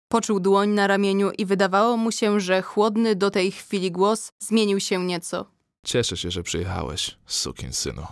Poczuł 0.08 0.40
dłoń 0.40 0.68
na 0.70 0.86
ramieniu 0.86 1.30
i 1.30 1.46
wydawało 1.46 1.96
mu 1.96 2.12
się, 2.12 2.40
że 2.40 2.62
chłodny 2.62 3.16
do 3.16 3.30
tej 3.30 3.52
chwili 3.52 3.92
głos 3.92 4.32
zmienił 4.38 4.80
się 4.80 5.06
nieco. 5.06 5.50
Cieszę 5.84 6.16
się, 6.16 6.30
że 6.30 6.42
przyjechałeś, 6.42 7.18
sukin 7.26 7.72
synu. 7.72 8.06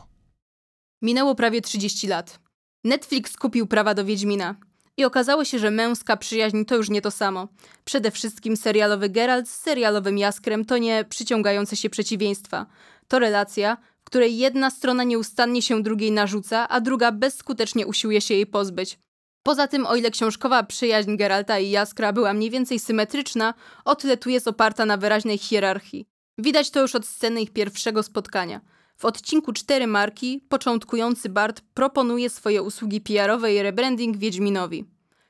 Minęło 1.03 1.35
prawie 1.35 1.61
30 1.61 2.07
lat. 2.07 2.41
Netflix 2.85 3.37
kupił 3.37 3.67
prawa 3.67 3.95
do 3.95 4.05
Wiedźmina. 4.05 4.55
I 4.97 5.05
okazało 5.05 5.45
się, 5.45 5.59
że 5.59 5.71
męska 5.71 6.17
przyjaźń 6.17 6.65
to 6.65 6.77
już 6.77 6.91
nie 6.91 7.03
to 7.03 7.11
samo. 7.11 7.49
Przede 7.85 8.11
wszystkim 8.11 8.57
serialowy 8.57 9.09
Geralt 9.09 9.49
z 9.49 9.61
serialowym 9.61 10.19
Jaskrem 10.19 10.65
to 10.65 10.79
nie 10.79 11.05
przyciągające 11.09 11.77
się 11.77 11.91
przeciwieństwa. 11.91 12.67
To 13.09 13.19
relacja, 13.19 13.77
w 14.01 14.05
której 14.05 14.39
jedna 14.39 14.71
strona 14.71 15.05
nieustannie 15.05 15.63
się 15.63 15.83
drugiej 15.83 16.13
narzuca, 16.13 16.69
a 16.69 16.81
druga 16.81 17.13
bezskutecznie 17.13 17.87
usiłuje 17.87 18.21
się 18.21 18.35
jej 18.35 18.47
pozbyć. 18.47 18.99
Poza 19.43 19.69
tym, 19.69 19.87
o 19.87 19.97
ile 19.97 20.11
książkowa 20.11 20.63
przyjaźń 20.63 21.17
Geralta 21.17 21.59
i 21.59 21.71
Jaskra 21.71 22.13
była 22.13 22.33
mniej 22.33 22.51
więcej 22.51 22.79
symetryczna, 22.79 23.55
o 23.85 23.97
tyle 23.97 24.17
tu 24.17 24.31
jest 24.31 24.49
oparta 24.49 24.87
na 24.87 24.97
wyraźnej 24.97 25.39
hierarchii. 25.39 26.07
Widać 26.39 26.71
to 26.71 26.81
już 26.81 26.95
od 26.95 27.07
sceny 27.07 27.43
ich 27.43 27.53
pierwszego 27.53 28.03
spotkania. 28.03 28.61
W 28.97 29.05
odcinku 29.05 29.53
Cztery 29.53 29.87
Marki 29.87 30.41
początkujący 30.49 31.29
Bart 31.29 31.61
proponuje 31.75 32.31
swoje 32.31 32.63
usługi 32.63 33.01
PR-owe 33.01 33.55
i 33.55 33.63
rebranding 33.63 34.17
Wiedźminowi, 34.17 34.85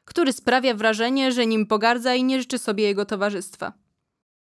który 0.04 0.32
sprawia 0.32 0.74
wrażenie, 0.74 1.32
że 1.32 1.46
nim 1.46 1.66
pogardza 1.66 2.14
i 2.14 2.24
nie 2.24 2.40
życzy 2.40 2.58
sobie 2.58 2.84
jego 2.84 3.04
towarzystwa. 3.04 3.72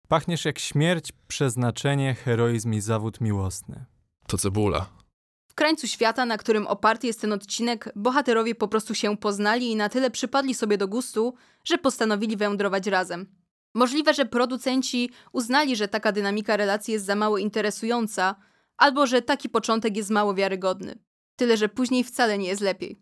Pachniesz 0.07 0.45
jak 0.45 0.59
śmierć, 0.59 1.11
przeznaczenie, 1.27 2.13
heroizm 2.13 2.73
i 2.73 2.81
zawód 2.81 3.21
miłosny. 3.21 3.85
To 4.27 4.37
cebula. 4.37 4.89
W 5.47 5.55
krańcu 5.55 5.87
świata, 5.87 6.25
na 6.25 6.37
którym 6.37 6.67
oparty 6.67 7.07
jest 7.07 7.21
ten 7.21 7.33
odcinek, 7.33 7.89
bohaterowie 7.95 8.55
po 8.55 8.67
prostu 8.67 8.95
się 8.95 9.17
poznali 9.17 9.71
i 9.71 9.75
na 9.75 9.89
tyle 9.89 10.11
przypadli 10.11 10.53
sobie 10.53 10.77
do 10.77 10.87
gustu, 10.87 11.33
że 11.63 11.77
postanowili 11.77 12.37
wędrować 12.37 12.87
razem. 12.87 13.25
Możliwe, 13.73 14.13
że 14.13 14.25
producenci 14.25 15.09
uznali, 15.31 15.75
że 15.75 15.87
taka 15.87 16.11
dynamika 16.11 16.57
relacji 16.57 16.93
jest 16.93 17.05
za 17.05 17.15
mało 17.15 17.37
interesująca, 17.37 18.35
albo 18.83 19.07
że 19.07 19.21
taki 19.21 19.49
początek 19.49 19.97
jest 19.97 20.09
mało 20.09 20.33
wiarygodny. 20.33 20.95
Tyle, 21.35 21.57
że 21.57 21.69
później 21.69 22.03
wcale 22.03 22.37
nie 22.37 22.47
jest 22.47 22.61
lepiej. 22.61 23.01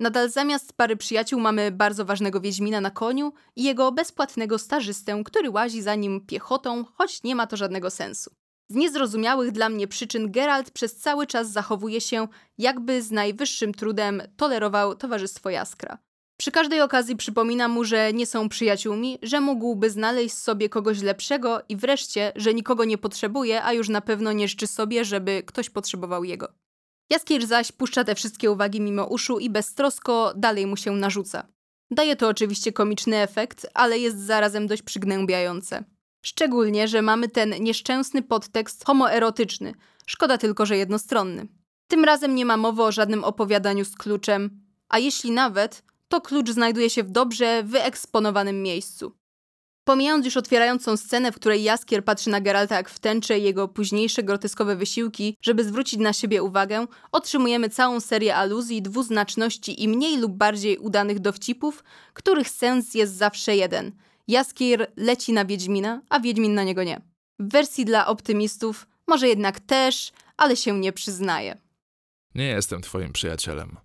Nadal 0.00 0.30
zamiast 0.30 0.72
pary 0.72 0.96
przyjaciół 0.96 1.40
mamy 1.40 1.70
bardzo 1.70 2.04
ważnego 2.04 2.40
Wiedźmina 2.40 2.80
na 2.80 2.90
koniu 2.90 3.32
i 3.56 3.62
jego 3.62 3.92
bezpłatnego 3.92 4.58
stażystę, 4.58 5.22
który 5.24 5.50
łazi 5.50 5.82
za 5.82 5.94
nim 5.94 6.26
piechotą, 6.26 6.84
choć 6.84 7.22
nie 7.22 7.34
ma 7.34 7.46
to 7.46 7.56
żadnego 7.56 7.90
sensu. 7.90 8.30
Z 8.68 8.74
niezrozumiałych 8.74 9.52
dla 9.52 9.68
mnie 9.68 9.88
przyczyn 9.88 10.32
Geralt 10.32 10.70
przez 10.70 10.96
cały 10.96 11.26
czas 11.26 11.50
zachowuje 11.50 12.00
się, 12.00 12.28
jakby 12.58 13.02
z 13.02 13.10
najwyższym 13.10 13.74
trudem 13.74 14.22
tolerował 14.36 14.94
towarzystwo 14.94 15.50
Jaskra. 15.50 15.98
Przy 16.42 16.52
każdej 16.52 16.80
okazji 16.80 17.16
przypomina 17.16 17.68
mu, 17.68 17.84
że 17.84 18.12
nie 18.12 18.26
są 18.26 18.48
przyjaciółmi, 18.48 19.18
że 19.22 19.40
mógłby 19.40 19.90
znaleźć 19.90 20.34
sobie 20.34 20.68
kogoś 20.68 21.02
lepszego 21.02 21.60
i 21.68 21.76
wreszcie, 21.76 22.32
że 22.36 22.54
nikogo 22.54 22.84
nie 22.84 22.98
potrzebuje, 22.98 23.64
a 23.64 23.72
już 23.72 23.88
na 23.88 24.00
pewno 24.00 24.32
nie 24.32 24.48
życzy 24.48 24.66
sobie, 24.66 25.04
żeby 25.04 25.42
ktoś 25.46 25.70
potrzebował 25.70 26.24
jego. 26.24 26.48
Jaskier 27.10 27.46
zaś 27.46 27.72
puszcza 27.72 28.04
te 28.04 28.14
wszystkie 28.14 28.50
uwagi 28.50 28.80
mimo 28.80 29.04
uszu 29.04 29.38
i 29.38 29.50
beztrosko 29.50 30.32
dalej 30.36 30.66
mu 30.66 30.76
się 30.76 30.92
narzuca. 30.92 31.46
Daje 31.90 32.16
to 32.16 32.28
oczywiście 32.28 32.72
komiczny 32.72 33.16
efekt, 33.16 33.66
ale 33.74 33.98
jest 33.98 34.18
zarazem 34.18 34.66
dość 34.66 34.82
przygnębiające. 34.82 35.84
Szczególnie, 36.24 36.88
że 36.88 37.02
mamy 37.02 37.28
ten 37.28 37.50
nieszczęsny 37.60 38.22
podtekst 38.22 38.84
homoerotyczny. 38.84 39.74
Szkoda 40.06 40.38
tylko, 40.38 40.66
że 40.66 40.76
jednostronny. 40.76 41.46
Tym 41.88 42.04
razem 42.04 42.34
nie 42.34 42.44
ma 42.44 42.56
mowy 42.56 42.82
o 42.82 42.92
żadnym 42.92 43.24
opowiadaniu 43.24 43.84
z 43.84 43.96
kluczem, 43.96 44.60
a 44.88 44.98
jeśli 44.98 45.30
nawet, 45.30 45.91
to 46.12 46.20
klucz 46.20 46.50
znajduje 46.50 46.90
się 46.90 47.02
w 47.02 47.10
dobrze 47.10 47.62
wyeksponowanym 47.62 48.62
miejscu. 48.62 49.12
Pomijając 49.84 50.24
już 50.24 50.36
otwierającą 50.36 50.96
scenę, 50.96 51.32
w 51.32 51.34
której 51.36 51.62
Jaskier 51.62 52.04
patrzy 52.04 52.30
na 52.30 52.40
Geralta 52.40 52.76
jak 52.76 52.90
w 52.90 52.98
tęczę 52.98 53.38
i 53.38 53.42
jego 53.42 53.68
późniejsze 53.68 54.22
groteskowe 54.22 54.76
wysiłki, 54.76 55.36
żeby 55.42 55.64
zwrócić 55.64 56.00
na 56.00 56.12
siebie 56.12 56.42
uwagę, 56.42 56.86
otrzymujemy 57.12 57.68
całą 57.68 58.00
serię 58.00 58.36
aluzji, 58.36 58.82
dwuznaczności 58.82 59.82
i 59.82 59.88
mniej 59.88 60.18
lub 60.18 60.32
bardziej 60.32 60.78
udanych 60.78 61.20
dowcipów, 61.20 61.84
których 62.12 62.48
sens 62.48 62.94
jest 62.94 63.14
zawsze 63.14 63.56
jeden. 63.56 63.92
Jaskier 64.28 64.92
leci 64.96 65.32
na 65.32 65.44
Wiedźmina, 65.44 66.02
a 66.08 66.20
Wiedźmin 66.20 66.54
na 66.54 66.62
niego 66.62 66.84
nie. 66.84 67.00
W 67.38 67.52
wersji 67.52 67.84
dla 67.84 68.06
optymistów 68.06 68.86
może 69.06 69.28
jednak 69.28 69.60
też, 69.60 70.12
ale 70.36 70.56
się 70.56 70.78
nie 70.80 70.92
przyznaje. 70.92 71.56
Nie 72.34 72.46
jestem 72.46 72.82
twoim 72.82 73.12
przyjacielem. 73.12 73.76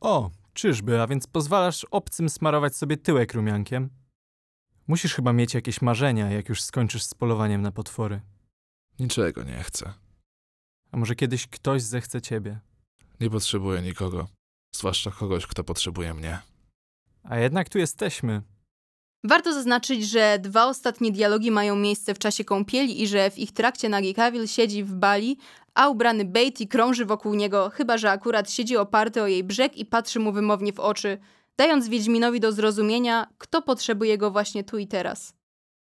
O, 0.00 0.30
czyżby, 0.56 1.02
a 1.02 1.06
więc 1.06 1.26
pozwalasz 1.26 1.86
obcym 1.90 2.28
smarować 2.28 2.76
sobie 2.76 2.96
tyłek 2.96 3.34
rumiankiem? 3.34 3.90
Musisz 4.86 5.14
chyba 5.14 5.32
mieć 5.32 5.54
jakieś 5.54 5.82
marzenia, 5.82 6.30
jak 6.30 6.48
już 6.48 6.62
skończysz 6.62 7.02
z 7.02 7.14
polowaniem 7.14 7.62
na 7.62 7.72
potwory. 7.72 8.20
Niczego 8.98 9.42
nie 9.42 9.62
chcę. 9.62 9.92
A 10.92 10.96
może 10.96 11.14
kiedyś 11.14 11.46
ktoś 11.46 11.82
zechce 11.82 12.22
ciebie. 12.22 12.60
Nie 13.20 13.30
potrzebuję 13.30 13.82
nikogo. 13.82 14.28
Zwłaszcza 14.74 15.10
kogoś, 15.10 15.46
kto 15.46 15.64
potrzebuje 15.64 16.14
mnie. 16.14 16.38
A 17.22 17.38
jednak 17.38 17.68
tu 17.68 17.78
jesteśmy. 17.78 18.42
Warto 19.24 19.52
zaznaczyć, 19.52 20.08
że 20.10 20.38
dwa 20.38 20.66
ostatnie 20.66 21.12
dialogi 21.12 21.50
mają 21.50 21.76
miejsce 21.76 22.14
w 22.14 22.18
czasie 22.18 22.44
kąpieli 22.44 23.02
i 23.02 23.08
że 23.08 23.30
w 23.30 23.38
ich 23.38 23.52
trakcie 23.52 23.88
nagi 23.88 24.14
Cavill 24.14 24.48
siedzi 24.48 24.84
w 24.84 24.94
bali, 24.94 25.38
a 25.76 25.88
ubrany 25.88 26.24
Beatty 26.24 26.66
krąży 26.66 27.04
wokół 27.04 27.34
niego, 27.34 27.70
chyba 27.70 27.98
że 27.98 28.10
akurat 28.10 28.50
siedzi 28.50 28.76
oparty 28.76 29.22
o 29.22 29.26
jej 29.26 29.44
brzeg 29.44 29.76
i 29.76 29.86
patrzy 29.86 30.20
mu 30.20 30.32
wymownie 30.32 30.72
w 30.72 30.80
oczy, 30.80 31.18
dając 31.56 31.88
Wiedźminowi 31.88 32.40
do 32.40 32.52
zrozumienia, 32.52 33.26
kto 33.38 33.62
potrzebuje 33.62 34.18
go 34.18 34.30
właśnie 34.30 34.64
tu 34.64 34.78
i 34.78 34.86
teraz. 34.86 35.34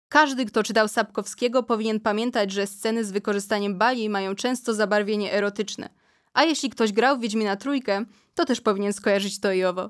Każdy, 0.10 0.46
kto 0.46 0.64
czytał 0.64 0.88
Sapkowskiego, 0.88 1.64
powinien 1.64 2.00
pamiętać, 2.00 2.52
że 2.52 2.68
sceny 2.68 3.06
z 3.06 3.12
wykorzystaniem 3.12 3.78
bali 3.78 4.10
mają 4.10 4.36
często 4.36 4.74
zabarwienie 4.74 5.34
erotyczne. 5.34 5.90
A 6.34 6.44
jeśli 6.44 6.70
ktoś 6.70 6.92
grał 6.92 7.18
w 7.18 7.22
Wiedźmina 7.22 7.56
Trójkę, 7.56 8.06
to 8.36 8.46
też 8.46 8.62
powinien 8.62 8.94
skojarzyć 8.94 9.40
to 9.40 9.52
i 9.52 9.64
owo. 9.64 9.90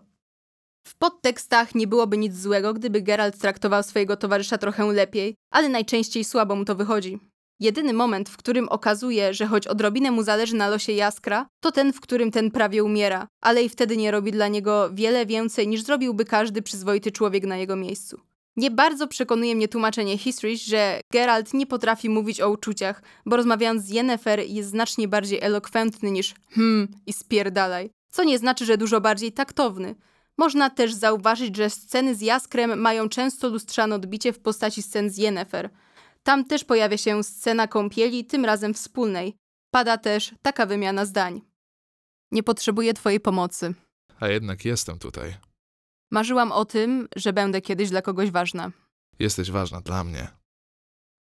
W 0.87 0.97
podtekstach 0.97 1.75
nie 1.75 1.87
byłoby 1.87 2.17
nic 2.17 2.35
złego, 2.35 2.73
gdyby 2.73 3.01
Geralt 3.01 3.37
traktował 3.37 3.83
swojego 3.83 4.17
towarzysza 4.17 4.57
trochę 4.57 4.85
lepiej, 4.85 5.35
ale 5.51 5.69
najczęściej 5.69 6.23
słabo 6.23 6.55
mu 6.55 6.65
to 6.65 6.75
wychodzi. 6.75 7.30
Jedyny 7.61 7.93
moment, 7.93 8.29
w 8.29 8.37
którym 8.37 8.69
okazuje, 8.69 9.33
że 9.33 9.47
choć 9.47 9.67
odrobinę 9.67 10.11
mu 10.11 10.23
zależy 10.23 10.55
na 10.55 10.69
losie 10.69 10.91
Jaskra, 10.91 11.47
to 11.59 11.71
ten, 11.71 11.93
w 11.93 12.01
którym 12.01 12.31
ten 12.31 12.51
prawie 12.51 12.83
umiera, 12.83 13.27
ale 13.41 13.63
i 13.63 13.69
wtedy 13.69 13.97
nie 13.97 14.11
robi 14.11 14.31
dla 14.31 14.47
niego 14.47 14.89
wiele 14.93 15.25
więcej 15.25 15.67
niż 15.67 15.81
zrobiłby 15.81 16.25
każdy 16.25 16.61
przyzwoity 16.61 17.11
człowiek 17.11 17.43
na 17.43 17.57
jego 17.57 17.75
miejscu. 17.75 18.19
Nie 18.55 18.71
bardzo 18.71 19.07
przekonuje 19.07 19.55
mnie 19.55 19.67
tłumaczenie 19.67 20.17
History, 20.17 20.57
że 20.57 21.01
Geralt 21.11 21.53
nie 21.53 21.67
potrafi 21.67 22.09
mówić 22.09 22.41
o 22.41 22.49
uczuciach, 22.49 23.03
bo 23.25 23.35
rozmawiając 23.35 23.83
z 23.83 23.89
Yennefer 23.89 24.39
jest 24.39 24.69
znacznie 24.69 25.07
bardziej 25.07 25.39
elokwentny 25.41 26.11
niż 26.11 26.33
hmm 26.51 26.87
i 27.05 27.13
spierdalaj, 27.13 27.89
co 28.11 28.23
nie 28.23 28.37
znaczy, 28.39 28.65
że 28.65 28.77
dużo 28.77 29.01
bardziej 29.01 29.31
taktowny. 29.31 29.95
Można 30.37 30.69
też 30.69 30.93
zauważyć, 30.93 31.55
że 31.57 31.69
sceny 31.69 32.15
z 32.15 32.21
Jaskrem 32.21 32.79
mają 32.79 33.09
często 33.09 33.49
lustrzane 33.49 33.95
odbicie 33.95 34.33
w 34.33 34.39
postaci 34.39 34.81
scen 34.81 35.09
z 35.09 35.17
Yennefer. 35.17 35.69
Tam 36.23 36.45
też 36.45 36.63
pojawia 36.63 36.97
się 36.97 37.23
scena 37.23 37.67
kąpieli, 37.67 38.25
tym 38.25 38.45
razem 38.45 38.73
wspólnej. 38.73 39.35
Pada 39.71 39.97
też 39.97 40.35
taka 40.41 40.65
wymiana 40.65 41.05
zdań. 41.05 41.41
Nie 42.31 42.43
potrzebuję 42.43 42.93
twojej 42.93 43.19
pomocy. 43.19 43.73
A 44.19 44.27
jednak 44.27 44.65
jestem 44.65 44.99
tutaj. 44.99 45.37
Marzyłam 46.11 46.51
o 46.51 46.65
tym, 46.65 47.07
że 47.15 47.33
będę 47.33 47.61
kiedyś 47.61 47.89
dla 47.89 48.01
kogoś 48.01 48.31
ważna. 48.31 48.71
Jesteś 49.19 49.51
ważna 49.51 49.81
dla 49.81 50.03
mnie. 50.03 50.27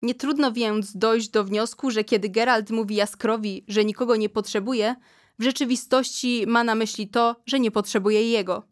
Nie 0.03 0.15
trudno 0.15 0.53
więc 0.53 0.97
dojść 0.97 1.29
do 1.29 1.45
wniosku, 1.45 1.91
że 1.91 2.05
kiedy 2.05 2.29
Geralt 2.29 2.71
mówi 2.71 2.95
Jaskrowi, 2.95 3.65
że 3.69 3.85
nikogo 3.85 4.17
nie 4.17 4.29
potrzebuje, 4.29 4.97
w 5.39 5.43
rzeczywistości 5.45 6.45
ma 6.47 6.65
na 6.65 6.75
myśli 6.75 7.09
to, 7.09 7.37
że 7.47 7.61
nie 7.61 7.71
potrzebuje 7.71 8.31
jego. 8.31 8.63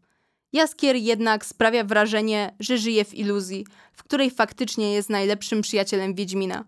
Jaskier 0.53 0.97
jednak 0.97 1.47
sprawia 1.47 1.85
wrażenie, 1.85 2.55
że 2.61 2.79
żyje 2.79 3.05
w 3.05 3.15
iluzji, 3.15 3.67
w 3.93 4.03
której 4.03 4.31
faktycznie 4.31 4.93
jest 4.93 5.11
najlepszym 5.11 5.63
przyjacielem 5.63 6.15
Wiedźmina. 6.15 6.65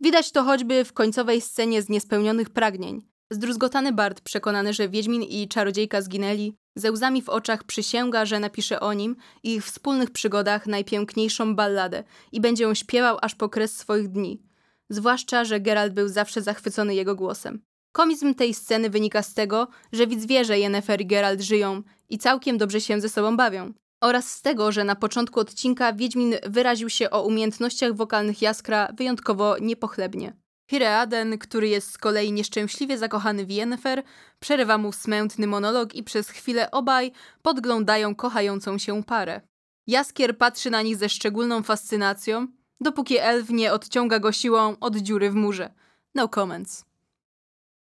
Widać 0.00 0.32
to 0.32 0.42
choćby 0.42 0.84
w 0.84 0.92
końcowej 0.92 1.40
scenie 1.40 1.82
z 1.82 1.88
niespełnionych 1.88 2.50
pragnień. 2.50 3.02
Zdruzgotany 3.30 3.92
Bart, 3.92 4.20
przekonany, 4.20 4.72
że 4.72 4.88
Wiedźmin 4.88 5.22
i 5.22 5.48
czarodziejka 5.48 6.02
zginęli, 6.02 6.54
ze 6.76 6.92
łzami 6.92 7.22
w 7.22 7.28
oczach 7.28 7.64
przysięga, 7.64 8.24
że 8.24 8.40
napisze 8.40 8.80
o 8.80 8.92
nim 8.92 9.16
i 9.42 9.54
ich 9.54 9.64
wspólnych 9.64 10.10
przygodach 10.10 10.66
najpiękniejszą 10.66 11.56
balladę 11.56 12.04
i 12.32 12.40
będzie 12.40 12.64
ją 12.64 12.74
śpiewał 12.74 13.18
aż 13.22 13.34
po 13.34 13.48
kres 13.48 13.76
swoich 13.76 14.08
dni. 14.08 14.42
Zwłaszcza, 14.88 15.44
że 15.44 15.60
Geralt 15.60 15.92
był 15.92 16.08
zawsze 16.08 16.42
zachwycony 16.42 16.94
jego 16.94 17.14
głosem. 17.14 17.62
Komizm 17.92 18.34
tej 18.34 18.54
sceny 18.54 18.90
wynika 18.90 19.22
z 19.22 19.34
tego, 19.34 19.68
że 19.92 20.06
widz 20.06 20.26
wie, 20.26 20.44
że 20.44 20.58
Yennefer 20.58 21.00
i 21.00 21.06
Geralt 21.06 21.40
żyją 21.40 21.82
i 22.10 22.18
całkiem 22.18 22.58
dobrze 22.58 22.80
się 22.80 23.00
ze 23.00 23.08
sobą 23.08 23.36
bawią. 23.36 23.72
Oraz 24.00 24.30
z 24.30 24.42
tego, 24.42 24.72
że 24.72 24.84
na 24.84 24.94
początku 24.94 25.40
odcinka 25.40 25.92
Wiedźmin 25.92 26.34
wyraził 26.46 26.90
się 26.90 27.10
o 27.10 27.22
umiejętnościach 27.22 27.94
wokalnych 27.94 28.42
Jaskra 28.42 28.88
wyjątkowo 28.96 29.58
niepochlebnie. 29.58 30.36
Hireaden, 30.70 31.38
który 31.38 31.68
jest 31.68 31.92
z 31.92 31.98
kolei 31.98 32.32
nieszczęśliwie 32.32 32.98
zakochany 32.98 33.46
w 33.46 33.50
Yennefer, 33.50 34.02
przerywa 34.40 34.78
mu 34.78 34.92
smętny 34.92 35.46
monolog 35.46 35.94
i 35.94 36.02
przez 36.02 36.30
chwilę 36.30 36.70
obaj 36.70 37.12
podglądają 37.42 38.14
kochającą 38.14 38.78
się 38.78 39.04
parę. 39.04 39.40
Jaskier 39.86 40.38
patrzy 40.38 40.70
na 40.70 40.82
nich 40.82 40.96
ze 40.96 41.08
szczególną 41.08 41.62
fascynacją, 41.62 42.46
dopóki 42.80 43.18
elf 43.18 43.50
nie 43.50 43.72
odciąga 43.72 44.18
go 44.18 44.32
siłą 44.32 44.76
od 44.80 44.96
dziury 44.96 45.30
w 45.30 45.34
murze. 45.34 45.72
No 46.14 46.28
comments. 46.28 46.89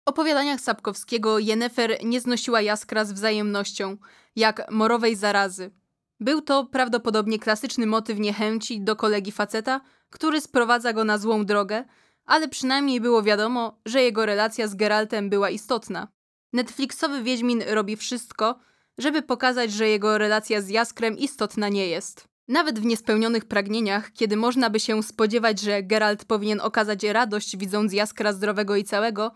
Opowiadaniach 0.10 0.62
Sapkowskiego 0.62 1.40
Yennefer 1.40 1.98
nie 2.04 2.22
znosiła 2.22 2.62
Jaskra 2.62 3.06
z 3.06 3.12
wzajemnością, 3.12 3.98
jak 4.36 4.72
morowej 4.72 5.16
zarazy. 5.16 5.72
Był 6.20 6.42
to 6.42 6.66
prawdopodobnie 6.66 7.40
klasyczny 7.40 7.86
motyw 7.86 8.20
niechęci 8.20 8.82
do 8.82 8.96
kolegi 8.96 9.32
faceta, 9.32 9.82
który 10.10 10.42
sprowadza 10.42 10.94
go 10.94 11.04
na 11.04 11.18
złą 11.18 11.46
drogę, 11.46 11.84
ale 12.26 12.48
przynajmniej 12.48 13.02
było 13.02 13.24
wiadomo, 13.24 13.80
że 13.86 14.02
jego 14.02 14.26
relacja 14.26 14.68
z 14.68 14.76
Geraltem 14.76 15.30
była 15.30 15.50
istotna. 15.50 16.08
Netflixowy 16.54 17.24
Wiedźmin 17.24 17.64
robi 17.68 17.96
wszystko, 17.96 18.60
żeby 18.98 19.22
pokazać, 19.22 19.72
że 19.72 19.88
jego 19.88 20.18
relacja 20.18 20.62
z 20.62 20.70
Jaskrem 20.70 21.18
istotna 21.18 21.70
nie 21.70 21.88
jest. 21.88 22.28
Nawet 22.48 22.80
w 22.80 22.86
niespełnionych 22.86 23.46
pragnieniach, 23.46 24.12
kiedy 24.12 24.38
można 24.38 24.70
by 24.70 24.80
się 24.80 25.04
spodziewać, 25.04 25.60
że 25.60 25.84
Geralt 25.84 26.26
powinien 26.26 26.62
okazać 26.62 27.04
radość 27.04 27.58
widząc 27.58 27.94
Jaskra 27.94 28.34
zdrowego 28.34 28.76
i 28.76 28.84
całego, 28.84 29.32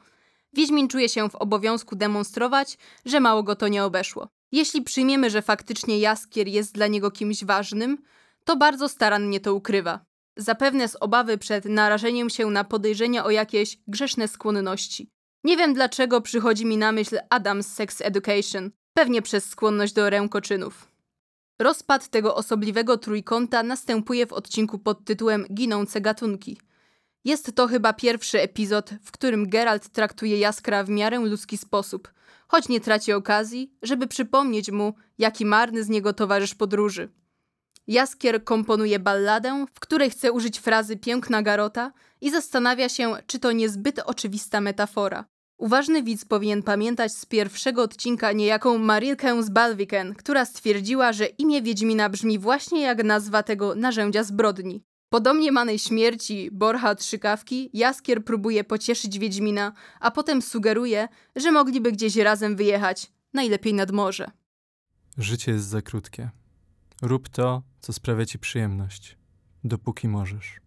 Wiedźmin 0.54 0.88
czuje 0.88 1.10
się 1.10 1.30
w 1.30 1.36
obowiązku 1.36 1.96
demonstrować, 1.96 2.78
że 3.06 3.20
mało 3.20 3.44
go 3.44 3.56
to 3.56 3.68
nie 3.68 3.84
obeszło. 3.84 4.28
Jeśli 4.52 4.82
przyjmiemy, 4.82 5.30
że 5.30 5.42
faktycznie 5.42 6.00
Jaskier 6.00 6.48
jest 6.48 6.74
dla 6.74 6.88
niego 6.88 7.12
kimś 7.12 7.44
ważnym, 7.44 7.98
to 8.44 8.56
bardzo 8.56 8.90
starannie 8.90 9.40
to 9.40 9.54
ukrywa. 9.54 10.06
Zapewne 10.38 10.88
z 10.88 10.96
obawy 10.96 11.38
przed 11.38 11.66
narażeniem 11.66 12.30
się 12.30 12.48
na 12.48 12.64
podejrzenia 12.64 13.26
o 13.26 13.30
jakieś 13.30 13.78
grzeszne 13.88 14.28
skłonności. 14.28 15.10
Nie 15.44 15.58
wiem 15.58 15.74
dlaczego 15.74 16.22
przychodzi 16.22 16.66
mi 16.66 16.78
na 16.78 16.92
myśl 16.92 17.20
Adam's 17.36 17.64
Sex 17.64 18.02
Education, 18.02 18.72
pewnie 18.94 19.22
przez 19.22 19.50
skłonność 19.50 19.94
do 19.94 20.10
rękoczynów. 20.10 20.88
Rozpad 21.62 22.08
tego 22.08 22.36
osobliwego 22.36 22.98
trójkąta 22.98 23.64
następuje 23.64 24.28
w 24.28 24.34
odcinku 24.34 24.80
pod 24.80 25.06
tytułem 25.06 25.46
Ginące 25.54 26.02
gatunki. 26.02 26.58
Jest 27.25 27.56
to 27.56 27.68
chyba 27.68 27.94
pierwszy 27.94 28.42
epizod, 28.42 28.89
w 29.03 29.12
którym 29.12 29.50
Geralt 29.50 29.89
traktuje 29.89 30.38
Jaskra 30.38 30.84
w 30.84 30.89
miarę 30.89 31.20
ludzki 31.20 31.58
sposób, 31.58 32.13
choć 32.48 32.70
nie 32.70 32.82
traci 32.82 33.13
okazji, 33.13 33.74
żeby 33.82 34.08
przypomnieć 34.08 34.72
mu, 34.72 34.94
jaki 35.18 35.46
marny 35.46 35.84
z 35.84 35.89
niego 35.89 36.13
towarzysz 36.13 36.56
podróży. 36.56 37.10
Jaskier 37.88 38.44
komponuje 38.44 39.00
balladę, 39.00 39.65
w 39.74 39.80
której 39.80 40.10
chce 40.10 40.32
użyć 40.32 40.60
frazy 40.60 40.98
piękna 40.98 41.42
Garota 41.42 41.92
i 42.22 42.32
zastanawia 42.32 42.89
się, 42.89 43.13
czy 43.27 43.39
to 43.39 43.51
niezbyt 43.51 44.00
oczywista 44.00 44.62
metafora. 44.62 45.25
Uważny 45.58 46.03
widz 46.03 46.25
powinien 46.25 46.63
pamiętać 46.63 47.13
z 47.13 47.25
pierwszego 47.25 47.82
odcinka 47.82 48.32
niejaką 48.32 48.77
Marilkę 48.77 49.44
z 49.44 49.50
Balviken, 49.50 50.15
która 50.15 50.46
stwierdziła, 50.46 51.13
że 51.13 51.25
imię 51.25 51.62
Wiedźmina 51.62 52.10
brzmi 52.10 52.39
właśnie 52.39 52.82
jak 52.82 53.03
nazwa 53.03 53.44
tego 53.44 53.75
narzędzia 53.75 54.24
zbrodni. 54.24 54.84
Po 55.13 55.20
domniemanej 55.20 55.79
śmierci 55.79 56.50
Borcha 56.51 56.96
Trzykawki 56.96 57.70
Jaskier 57.74 58.25
próbuje 58.25 58.63
pocieszyć 58.63 59.20
Wiedźmina, 59.20 59.74
a 60.00 60.12
potem 60.12 60.41
sugeruje, 60.41 61.08
że 61.36 61.51
mogliby 61.51 61.91
gdzieś 61.91 62.15
razem 62.15 62.55
wyjechać, 62.55 63.12
najlepiej 63.34 63.74
nad 63.74 63.91
morze. 63.91 64.32
Życie 65.17 65.51
jest 65.51 65.67
za 65.67 65.82
krótkie. 65.82 66.29
Rób 67.01 67.29
to, 67.29 67.63
co 67.82 67.93
sprawia 67.93 68.25
ci 68.25 68.39
przyjemność. 68.39 69.17
Dopóki 69.63 70.08
możesz. 70.08 70.60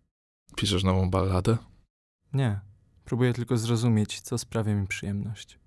Piszesz 0.56 0.84
nową 0.84 1.10
balladę? 1.10 1.56
Nie. 2.32 2.60
Próbuję 3.04 3.32
tylko 3.32 3.58
zrozumieć, 3.58 4.20
co 4.20 4.38
sprawia 4.38 4.74
mi 4.74 4.86
przyjemność. 4.86 5.58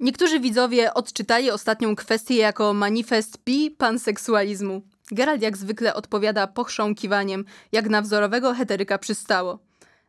Niektórzy 0.00 0.40
widzowie 0.40 0.94
odczytali 0.94 1.50
ostatnią 1.50 1.96
kwestię 1.96 2.36
jako 2.36 2.74
manifest 2.74 3.44
pi 3.44 3.70
panseksualizmu. 3.70 4.82
Geralt 5.12 5.42
jak 5.42 5.56
zwykle 5.56 5.94
odpowiada 5.94 6.46
pochrząkiwaniem, 6.46 7.44
jak 7.72 7.88
na 7.88 8.02
wzorowego 8.02 8.54
heteryka 8.54 8.98
przystało. 8.98 9.58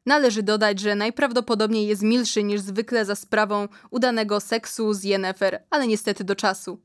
Należy 0.05 0.43
dodać, 0.43 0.79
że 0.79 0.95
najprawdopodobniej 0.95 1.87
jest 1.87 2.01
milszy 2.01 2.43
niż 2.43 2.61
zwykle 2.61 3.05
za 3.05 3.15
sprawą 3.15 3.67
udanego 3.91 4.39
seksu 4.39 4.93
z 4.93 5.03
Yennefer, 5.03 5.63
ale 5.69 5.87
niestety 5.87 6.23
do 6.23 6.35
czasu. 6.35 6.79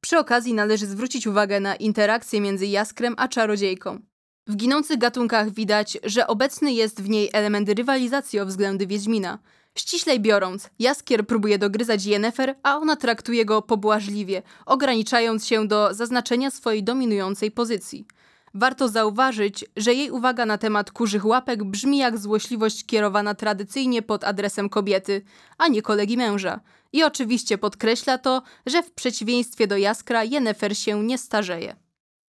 Przy 0.00 0.18
okazji 0.18 0.54
należy 0.54 0.86
zwrócić 0.86 1.26
uwagę 1.26 1.60
na 1.60 1.76
interakcję 1.76 2.40
między 2.40 2.66
Jaskrem 2.66 3.14
a 3.16 3.28
czarodziejką. 3.28 3.98
W 4.46 4.56
ginących 4.56 4.98
gatunkach 4.98 5.50
widać, 5.50 5.98
że 6.04 6.26
obecny 6.26 6.72
jest 6.72 7.02
w 7.02 7.08
niej 7.08 7.30
element 7.32 7.68
rywalizacji 7.68 8.40
o 8.40 8.46
względy 8.46 8.86
Wiedźmina. 8.86 9.38
Ściślej 9.76 10.20
biorąc, 10.20 10.70
Jaskier 10.78 11.26
próbuje 11.26 11.58
dogryzać 11.58 12.04
Yennefer, 12.04 12.56
a 12.62 12.76
ona 12.76 12.96
traktuje 12.96 13.44
go 13.44 13.62
pobłażliwie, 13.62 14.42
ograniczając 14.66 15.46
się 15.46 15.68
do 15.68 15.94
zaznaczenia 15.94 16.50
swojej 16.50 16.84
dominującej 16.84 17.50
pozycji. 17.50 18.06
Warto 18.54 18.88
zauważyć, 18.88 19.64
że 19.76 19.94
jej 19.94 20.10
uwaga 20.10 20.46
na 20.46 20.58
temat 20.58 20.90
kurzych 20.90 21.26
łapek 21.26 21.64
brzmi 21.64 21.98
jak 21.98 22.18
złośliwość 22.18 22.86
kierowana 22.86 23.34
tradycyjnie 23.34 24.02
pod 24.02 24.24
adresem 24.24 24.68
kobiety, 24.68 25.22
a 25.58 25.68
nie 25.68 25.82
kolegi 25.82 26.16
męża. 26.16 26.60
I 26.92 27.04
oczywiście 27.04 27.58
podkreśla 27.58 28.18
to, 28.18 28.42
że 28.66 28.82
w 28.82 28.92
przeciwieństwie 28.92 29.66
do 29.66 29.76
Jaskra 29.76 30.24
Yennefer 30.24 30.76
się 30.76 31.04
nie 31.04 31.18
starzeje. 31.18 31.76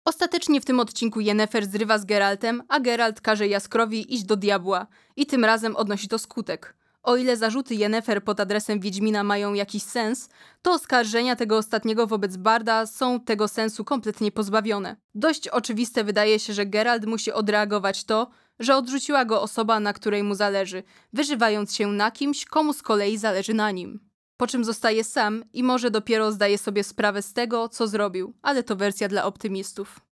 Ostatecznie 0.05 0.61
w 0.61 0.65
tym 0.65 0.79
odcinku 0.79 1.19
Yennefer 1.19 1.65
zrywa 1.65 1.97
z 1.97 2.05
Geraltem, 2.05 2.63
a 2.67 2.79
Geralt 2.79 3.21
każe 3.21 3.47
Jaskrowi 3.47 4.13
iść 4.13 4.23
do 4.23 4.35
diabła 4.35 4.87
i 5.15 5.25
tym 5.25 5.45
razem 5.45 5.75
odnosi 5.75 6.07
to 6.07 6.19
skutek. 6.19 6.78
O 7.03 7.17
ile 7.17 7.37
zarzuty 7.37 7.75
Yennefer 7.75 8.23
pod 8.23 8.39
adresem 8.39 8.79
Wiedźmina 8.79 9.23
mają 9.23 9.53
jakiś 9.53 9.83
sens, 9.83 10.29
to 10.61 10.73
oskarżenia 10.73 11.35
tego 11.35 11.57
ostatniego 11.57 12.07
wobec 12.07 12.37
Barda 12.37 12.85
są 12.85 13.19
tego 13.19 13.47
sensu 13.47 13.85
kompletnie 13.85 14.31
pozbawione. 14.31 14.95
Dość 15.15 15.47
oczywiste 15.47 16.03
wydaje 16.03 16.39
się, 16.39 16.53
że 16.53 16.65
Geralt 16.65 17.05
musi 17.05 17.31
odreagować 17.31 18.03
to, 18.03 18.29
że 18.59 18.75
odrzuciła 18.75 19.25
go 19.25 19.41
osoba, 19.41 19.79
na 19.79 19.93
której 19.93 20.23
mu 20.23 20.35
zależy, 20.35 20.83
wyżywając 21.13 21.75
się 21.75 21.87
na 21.87 22.11
kimś, 22.11 22.45
komu 22.45 22.73
z 22.73 22.81
kolei 22.81 23.17
zależy 23.17 23.53
na 23.53 23.71
nim. 23.71 23.99
Po 24.37 24.47
czym 24.47 24.63
zostaje 24.63 25.03
sam 25.03 25.43
i 25.53 25.63
może 25.63 25.91
dopiero 25.91 26.31
zdaje 26.31 26.57
sobie 26.57 26.83
sprawę 26.83 27.21
z 27.21 27.33
tego, 27.33 27.69
co 27.69 27.87
zrobił, 27.87 28.33
ale 28.41 28.63
to 28.63 28.75
wersja 28.75 29.07
dla 29.07 29.25
optymistów. 29.25 30.08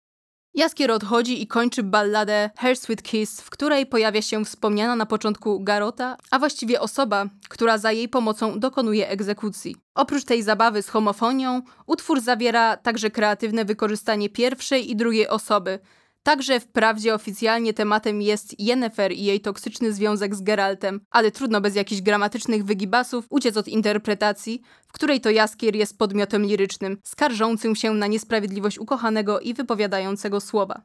Jaskier 0.57 0.91
odchodzi 0.91 1.43
i 1.43 1.47
kończy 1.47 1.83
balladę 1.83 2.51
Her 2.59 2.77
Sweet 2.77 3.03
Kiss, 3.03 3.41
w 3.41 3.51
której 3.51 3.87
pojawia 3.87 4.23
się 4.23 4.45
wspomniana 4.45 4.97
na 4.97 5.07
początku 5.07 5.61
Garota, 5.61 6.17
a 6.31 6.39
właściwie 6.39 6.81
osoba, 6.81 7.27
która 7.49 7.79
za 7.79 7.93
jej 7.93 8.09
pomocą 8.09 8.61
dokonuje 8.61 9.09
egzekucji. 9.09 9.77
Oprócz 9.95 10.25
tej 10.25 10.43
zabawy 10.43 10.83
z 10.83 10.89
homofonią, 10.89 11.63
utwór 11.87 12.21
zawiera 12.21 12.77
także 12.77 13.11
kreatywne 13.11 13.65
wykorzystanie 13.65 14.29
pierwszej 14.29 14.91
i 14.91 14.97
drugiej 14.97 15.29
osoby. 15.29 15.79
Także 16.25 16.61
wprawdzie 16.61 17.15
oficjalnie 17.15 17.75
tematem 17.75 18.23
jest 18.23 18.61
Yennefer 18.61 19.13
i 19.13 19.25
jej 19.25 19.41
toksyczny 19.41 19.93
związek 19.93 20.35
z 20.35 20.43
Geraltem, 20.43 21.01
ale 21.11 21.31
trudno 21.31 21.61
bez 21.61 21.75
jakichś 21.75 22.03
gramatycznych 22.03 22.65
wygibasów 22.65 23.27
uciec 23.31 23.57
od 23.57 23.69
interpretacji, 23.69 24.63
w 24.89 24.93
której 24.93 25.21
to 25.21 25.31
Jaskier 25.31 25.77
jest 25.77 25.99
podmiotem 25.99 26.43
lirycznym, 26.43 26.99
skarżącym 27.05 27.77
się 27.77 27.95
na 27.95 28.07
niesprawiedliwość 28.07 28.79
ukochanego 28.79 29.41
i 29.41 29.55
wypowiadającego 29.55 30.41
słowa. 30.41 30.83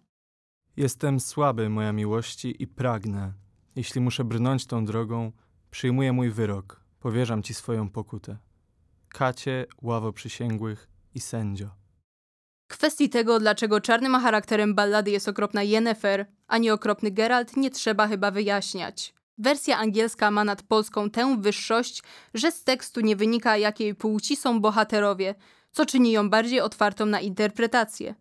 Jestem 0.78 1.20
słaby, 1.20 1.70
moja 1.70 1.94
miłości, 1.94 2.64
i 2.64 2.68
pragnę. 2.68 3.34
Jeśli 3.76 4.02
muszę 4.02 4.24
brnąć 4.24 4.66
tą 4.66 4.86
drogą, 4.86 5.32
przyjmuję 5.72 6.14
mój 6.14 6.32
wyrok. 6.32 6.84
Powierzam 7.00 7.44
ci 7.44 7.54
swoją 7.54 7.90
pokutę. 7.90 8.38
Kacie, 9.10 9.66
ławo 9.82 10.14
przysięgłych 10.14 10.90
i 11.16 11.20
sędzio. 11.20 11.79
Kwestii 12.70 13.10
tego, 13.10 13.40
dlaczego 13.40 13.82
czarnym 13.82 14.16
charakterem 14.16 14.76
ballady 14.76 15.12
jest 15.12 15.28
okropna 15.28 15.64
Yennefer, 15.64 16.26
a 16.48 16.58
nie 16.58 16.74
okropny 16.74 17.12
Geralt, 17.12 17.58
nie 17.58 17.70
trzeba 17.70 18.08
chyba 18.08 18.32
wyjaśniać. 18.32 19.14
Wersja 19.38 19.78
angielska 19.78 20.32
ma 20.32 20.44
nad 20.44 20.64
polską 20.64 21.10
tę 21.10 21.38
wyższość, 21.42 22.04
że 22.34 22.52
z 22.52 22.64
tekstu 22.64 23.02
nie 23.02 23.16
wynika, 23.16 23.58
jakiej 23.58 23.96
płci 23.96 24.36
są 24.36 24.62
bohaterowie, 24.62 25.36
co 25.72 25.86
czyni 25.86 26.12
ją 26.12 26.30
bardziej 26.30 26.62
otwartą 26.62 27.06
na 27.06 27.20
interpretację. 27.20 28.16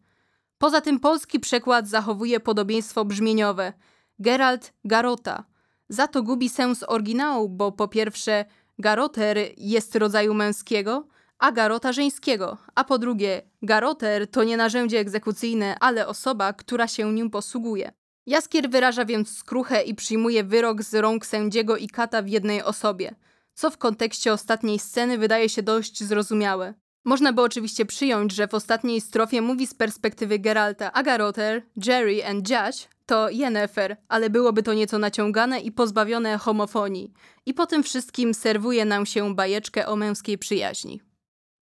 Poza 0.58 0.80
tym 0.80 1.00
polski 1.00 1.40
przekład 1.40 1.88
zachowuje 1.88 2.40
podobieństwo 2.40 3.04
brzmieniowe 3.04 3.72
Geralt 4.18 4.72
Garota. 4.84 5.44
Za 5.88 6.06
to 6.06 6.22
gubi 6.22 6.48
sens 6.48 6.84
oryginału, 6.86 7.48
bo 7.48 7.72
po 7.72 7.88
pierwsze 7.88 8.44
Garoter 8.78 9.38
jest 9.56 9.96
rodzaju 9.96 10.34
męskiego, 10.34 11.08
a 11.38 11.52
garota 11.52 11.92
żeńskiego, 11.92 12.56
a 12.74 12.84
po 12.84 12.98
drugie, 12.98 13.42
garoter 13.62 14.30
to 14.30 14.44
nie 14.44 14.56
narzędzie 14.56 14.98
egzekucyjne, 14.98 15.76
ale 15.80 16.06
osoba, 16.06 16.52
która 16.52 16.88
się 16.88 17.12
nim 17.12 17.30
posługuje. 17.30 17.92
Jaskier 18.26 18.70
wyraża 18.70 19.04
więc 19.04 19.38
skruchę 19.38 19.82
i 19.82 19.94
przyjmuje 19.94 20.44
wyrok 20.44 20.82
z 20.82 20.94
rąk 20.94 21.26
sędziego 21.26 21.76
i 21.76 21.88
kata 21.88 22.22
w 22.22 22.28
jednej 22.28 22.62
osobie, 22.62 23.14
co 23.54 23.70
w 23.70 23.78
kontekście 23.78 24.32
ostatniej 24.32 24.78
sceny 24.78 25.18
wydaje 25.18 25.48
się 25.48 25.62
dość 25.62 26.04
zrozumiałe. 26.04 26.74
Można 27.04 27.32
by 27.32 27.42
oczywiście 27.42 27.86
przyjąć, 27.86 28.32
że 28.32 28.48
w 28.48 28.54
ostatniej 28.54 29.00
strofie 29.00 29.42
mówi 29.42 29.66
z 29.66 29.74
perspektywy 29.74 30.38
Geralta, 30.38 30.92
a 30.92 31.02
Garoter, 31.02 31.62
Jerry 31.86 32.26
and 32.26 32.50
Judge 32.50 32.88
to 33.06 33.30
Yennefer, 33.30 33.96
ale 34.08 34.30
byłoby 34.30 34.62
to 34.62 34.74
nieco 34.74 34.98
naciągane 34.98 35.60
i 35.60 35.72
pozbawione 35.72 36.38
homofonii. 36.38 37.12
I 37.46 37.54
po 37.54 37.66
tym 37.66 37.82
wszystkim 37.82 38.34
serwuje 38.34 38.84
nam 38.84 39.06
się 39.06 39.34
bajeczkę 39.34 39.86
o 39.86 39.96
męskiej 39.96 40.38
przyjaźni. 40.38 41.07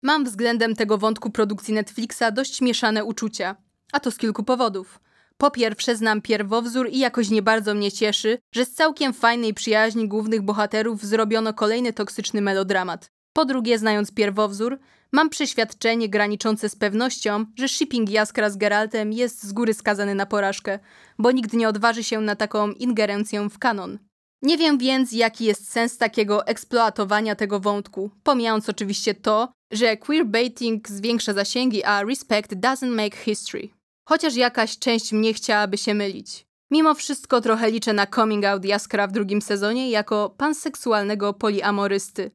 Mam 0.06 0.24
względem 0.24 0.76
tego 0.76 0.98
wątku 0.98 1.30
produkcji 1.30 1.74
Netflixa 1.74 2.22
dość 2.32 2.60
mieszane 2.60 3.04
uczucia, 3.04 3.56
a 3.92 4.00
to 4.00 4.10
z 4.10 4.16
kilku 4.16 4.44
powodów. 4.44 5.00
Po 5.36 5.50
pierwsze, 5.50 5.96
znam 5.96 6.22
pierwowzór 6.22 6.88
i 6.90 6.98
jakoś 6.98 7.30
nie 7.30 7.42
bardzo 7.42 7.74
mnie 7.74 7.92
cieszy, 7.92 8.38
że 8.52 8.64
z 8.64 8.72
całkiem 8.72 9.12
fajnej 9.12 9.54
przyjaźni 9.54 10.08
głównych 10.08 10.42
bohaterów 10.42 11.04
zrobiono 11.04 11.54
kolejny 11.54 11.92
toksyczny 11.92 12.40
melodramat. 12.40 13.10
Po 13.32 13.44
drugie, 13.44 13.78
znając 13.78 14.12
pierwowzór, 14.12 14.78
mam 15.12 15.30
przeświadczenie 15.30 16.08
graniczące 16.08 16.68
z 16.68 16.76
pewnością, 16.76 17.46
że 17.56 17.68
shipping 17.68 18.10
Jaskra 18.10 18.50
z 18.50 18.56
Geraltem 18.56 19.12
jest 19.12 19.42
z 19.42 19.52
góry 19.52 19.74
skazany 19.74 20.14
na 20.14 20.26
porażkę, 20.26 20.78
bo 21.18 21.30
nikt 21.30 21.52
nie 21.52 21.68
odważy 21.68 22.04
się 22.04 22.20
na 22.20 22.36
taką 22.36 22.70
ingerencję 22.70 23.48
w 23.48 23.58
kanon. 23.58 23.98
Nie 24.42 24.58
wiem 24.58 24.78
więc, 24.78 25.12
jaki 25.12 25.44
jest 25.44 25.70
sens 25.70 25.98
takiego 25.98 26.46
eksploatowania 26.46 27.34
tego 27.34 27.60
wątku, 27.60 28.10
pomijając 28.22 28.68
oczywiście 28.68 29.14
to, 29.14 29.52
że 29.72 29.96
queerbaiting 29.96 30.88
zwiększa 30.88 31.32
zasięgi, 31.32 31.84
a 31.84 32.02
respect 32.02 32.54
doesn't 32.54 32.90
make 32.90 33.16
history. 33.16 33.68
Chociaż 34.08 34.36
jakaś 34.36 34.78
część 34.78 35.12
mnie 35.12 35.34
chciałaby 35.34 35.78
się 35.78 35.94
mylić. 35.94 36.46
Mimo 36.70 36.94
wszystko 36.94 37.40
trochę 37.40 37.70
liczę 37.70 37.92
na 37.92 38.06
coming 38.06 38.44
out 38.44 38.64
Jaskra 38.64 39.06
w 39.06 39.12
drugim 39.12 39.42
sezonie 39.42 39.90
jako 39.90 40.34
panseksualnego 40.38 41.34
poliamorysty. 41.34 42.30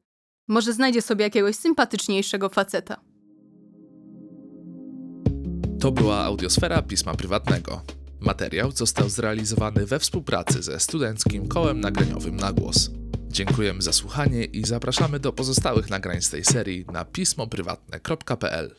Może 0.48 0.72
znajdzie 0.72 1.02
sobie 1.02 1.24
jakiegoś 1.24 1.56
sympatyczniejszego 1.56 2.48
faceta. 2.48 3.00
To 5.80 5.92
była 5.92 6.24
audiosfera 6.24 6.82
pisma 6.82 7.14
prywatnego. 7.14 7.82
Materiał 8.20 8.70
został 8.70 9.08
zrealizowany 9.08 9.86
we 9.86 9.98
współpracy 9.98 10.62
ze 10.62 10.80
Studenckim 10.80 11.48
Kołem 11.48 11.80
Nagraniowym 11.80 12.36
na 12.36 12.52
Głos. 12.52 12.90
Dziękujemy 13.32 13.82
za 13.82 13.92
słuchanie 13.92 14.44
i 14.44 14.64
zapraszamy 14.64 15.20
do 15.20 15.32
pozostałych 15.32 15.90
nagrań 15.90 16.22
z 16.22 16.30
tej 16.30 16.44
serii 16.44 16.84
na 16.92 17.04
pismoprywatne.pl. 17.04 18.76